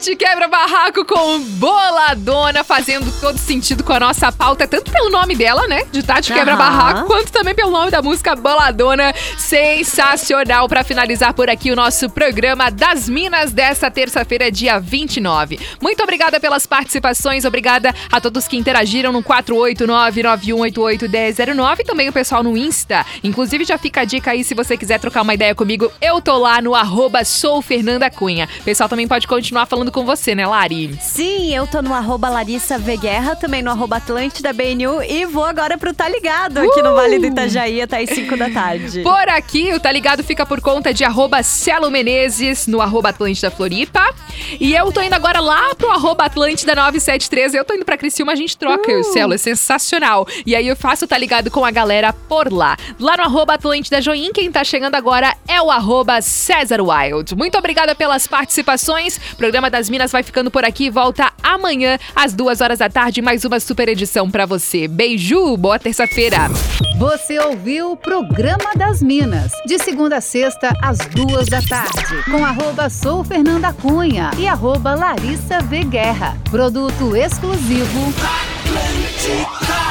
Tati 0.00 0.16
quebra 0.16 0.48
barraco 0.48 1.04
com 1.04 1.38
boladona, 1.58 2.64
fazendo 2.64 3.12
todo 3.20 3.36
sentido 3.36 3.84
com 3.84 3.92
a 3.92 4.00
nossa 4.00 4.32
pauta, 4.32 4.66
tanto 4.66 4.90
pelo 4.90 5.10
nome 5.10 5.36
dela, 5.36 5.68
né? 5.68 5.84
De 5.92 6.02
Tati 6.02 6.32
quebra 6.32 6.56
barraco, 6.56 7.06
quanto 7.06 7.30
também 7.30 7.54
pelo 7.54 7.70
nome 7.70 7.90
da 7.90 8.00
música 8.00 8.34
Boladona. 8.34 9.12
Sensacional 9.36 10.66
pra 10.70 10.82
finalizar 10.82 11.34
por 11.34 11.50
aqui 11.50 11.70
o 11.70 11.76
nosso 11.76 12.08
programa 12.08 12.70
das 12.70 13.10
Minas 13.10 13.52
desta 13.52 13.90
terça-feira, 13.90 14.50
dia 14.50 14.80
29. 14.80 15.60
Muito 15.82 16.02
obrigada 16.02 16.40
pelas 16.40 16.64
participações, 16.64 17.44
obrigada 17.44 17.94
a 18.10 18.18
todos 18.22 18.48
que 18.48 18.56
interagiram 18.56 19.12
no 19.12 19.22
489-9188-1009 19.22 21.80
e 21.80 21.84
também 21.84 22.08
o 22.08 22.12
pessoal 22.12 22.42
no 22.42 22.56
Insta. 22.56 23.04
Inclusive, 23.22 23.66
já 23.66 23.76
fica 23.76 24.00
a 24.00 24.06
dica 24.06 24.30
aí 24.30 24.44
se 24.44 24.54
você 24.54 24.78
quiser 24.78 24.98
trocar 24.98 25.20
uma 25.20 25.34
ideia 25.34 25.54
comigo, 25.54 25.92
eu 26.00 26.22
tô 26.22 26.38
lá 26.38 26.62
no 26.62 26.74
arroba 26.74 27.22
sou 27.22 27.60
Fernanda 27.60 28.08
Cunha. 28.08 28.48
O 28.60 28.64
pessoal 28.64 28.88
também 28.88 29.06
pode 29.06 29.26
continuar 29.26 29.66
falando 29.66 29.89
com 29.90 30.04
você, 30.04 30.34
né, 30.34 30.46
Lari? 30.46 30.98
Sim, 31.00 31.54
eu 31.54 31.66
tô 31.66 31.82
no 31.82 31.92
arroba 31.94 32.28
Larissa 32.28 32.78
V 32.78 32.96
Guerra, 32.96 33.36
também 33.36 33.62
no 33.62 33.70
arroba 33.70 33.96
Atlântida 33.96 34.52
BNU 34.52 35.02
e 35.02 35.24
vou 35.26 35.44
agora 35.44 35.76
pro 35.76 35.94
Tá 35.94 36.08
Ligado, 36.08 36.58
aqui 36.58 36.82
no 36.82 36.94
Vale 36.94 37.18
do 37.18 37.26
Itajaí 37.26 37.80
até 37.82 38.00
as 38.00 38.10
5 38.10 38.36
da 38.36 38.50
tarde. 38.50 39.02
Por 39.04 39.28
aqui, 39.28 39.72
o 39.72 39.80
Tá 39.80 39.90
Ligado 39.92 40.22
fica 40.22 40.44
por 40.46 40.60
conta 40.60 40.92
de 40.92 41.04
arroba 41.04 41.42
Celo 41.42 41.90
Menezes 41.90 42.66
no 42.66 42.80
arroba 42.80 43.10
Atlântida 43.10 43.50
Floripa. 43.50 44.14
E 44.58 44.74
eu 44.74 44.90
tô 44.92 45.00
indo 45.02 45.14
agora 45.14 45.40
lá 45.40 45.74
pro 45.74 45.90
arroba 45.90 46.24
Atlântida 46.24 46.74
973. 46.74 47.54
Eu 47.54 47.64
tô 47.64 47.74
indo 47.74 47.84
pra 47.84 47.96
Criciúma, 47.96 48.32
a 48.32 48.36
gente 48.36 48.56
troca, 48.56 48.90
o 48.92 49.04
Celo, 49.04 49.34
é 49.34 49.38
sensacional. 49.38 50.26
E 50.46 50.54
aí 50.56 50.66
eu 50.66 50.76
faço 50.76 51.04
o 51.04 51.08
Tá 51.08 51.18
Ligado 51.18 51.50
com 51.50 51.64
a 51.64 51.70
galera 51.70 52.12
por 52.12 52.52
lá. 52.52 52.76
Lá 52.98 53.16
no 53.16 53.22
arroba 53.22 53.54
Atlântida 53.54 54.00
Join, 54.00 54.32
quem 54.32 54.50
tá 54.50 54.64
chegando 54.64 54.94
agora 54.94 55.34
é 55.46 55.60
o 55.60 55.70
arroba 55.70 56.20
César 56.22 56.80
Wild. 56.80 57.34
Muito 57.36 57.56
obrigada 57.58 57.94
pelas 57.94 58.26
participações. 58.26 59.18
Programa 59.36 59.70
das 59.80 59.88
Minas 59.88 60.12
vai 60.12 60.22
ficando 60.22 60.50
por 60.50 60.62
aqui. 60.62 60.90
Volta 60.90 61.32
amanhã, 61.42 61.98
às 62.14 62.34
duas 62.34 62.60
horas 62.60 62.80
da 62.80 62.90
tarde, 62.90 63.22
mais 63.22 63.46
uma 63.46 63.58
super 63.58 63.88
edição 63.88 64.30
pra 64.30 64.44
você. 64.44 64.86
Beijo, 64.86 65.56
boa 65.56 65.78
terça-feira. 65.78 66.50
Você 66.98 67.38
ouviu 67.38 67.92
o 67.92 67.96
Programa 67.96 68.72
das 68.76 69.02
Minas, 69.02 69.50
de 69.64 69.78
segunda 69.78 70.18
a 70.18 70.20
sexta, 70.20 70.70
às 70.82 70.98
duas 70.98 71.46
da 71.46 71.62
tarde, 71.62 72.22
com 72.30 72.44
arroba 72.44 72.90
Sou 72.90 73.24
Fernanda 73.24 73.72
Cunha 73.72 74.30
e 74.36 74.46
arroba 74.46 74.94
Larissa 74.94 75.60
V 75.62 75.84
Guerra. 75.84 76.36
Produto 76.50 77.16
exclusivo. 77.16 78.12
Atlântica. 78.20 79.89